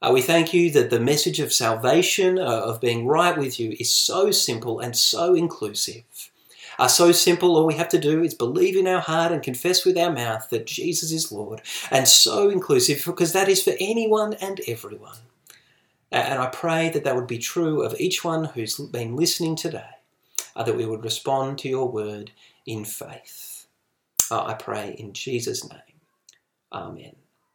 Uh, 0.00 0.10
we 0.12 0.22
thank 0.22 0.52
you 0.52 0.70
that 0.70 0.90
the 0.90 1.00
message 1.00 1.40
of 1.40 1.52
salvation, 1.52 2.38
uh, 2.38 2.42
of 2.42 2.80
being 2.80 3.06
right 3.06 3.36
with 3.36 3.58
you, 3.58 3.74
is 3.80 3.90
so 3.90 4.30
simple 4.30 4.78
and 4.78 4.94
so 4.94 5.34
inclusive. 5.34 6.04
Uh, 6.78 6.86
so 6.86 7.10
simple, 7.10 7.56
all 7.56 7.66
we 7.66 7.74
have 7.74 7.88
to 7.88 7.98
do 7.98 8.22
is 8.22 8.34
believe 8.34 8.76
in 8.76 8.86
our 8.86 9.00
heart 9.00 9.32
and 9.32 9.42
confess 9.42 9.84
with 9.84 9.96
our 9.96 10.12
mouth 10.12 10.48
that 10.50 10.66
Jesus 10.66 11.10
is 11.10 11.32
Lord, 11.32 11.62
and 11.90 12.06
so 12.06 12.50
inclusive 12.50 13.02
because 13.06 13.32
that 13.32 13.48
is 13.48 13.62
for 13.62 13.72
anyone 13.80 14.34
and 14.34 14.60
everyone. 14.68 15.16
And 16.12 16.38
I 16.38 16.46
pray 16.46 16.90
that 16.90 17.04
that 17.04 17.16
would 17.16 17.26
be 17.26 17.38
true 17.38 17.82
of 17.82 17.98
each 17.98 18.22
one 18.22 18.44
who's 18.44 18.76
been 18.78 19.16
listening 19.16 19.56
today, 19.56 19.95
uh, 20.56 20.64
that 20.64 20.76
we 20.76 20.86
would 20.86 21.04
respond 21.04 21.58
to 21.60 21.70
your 21.70 21.88
word 21.88 22.32
in 22.66 22.84
faith. 22.84 23.66
Uh, 24.30 24.44
I 24.44 24.54
pray 24.54 24.96
in 24.98 25.12
Jesus' 25.14 25.68
name. 25.70 25.80
Amen. 26.72 27.16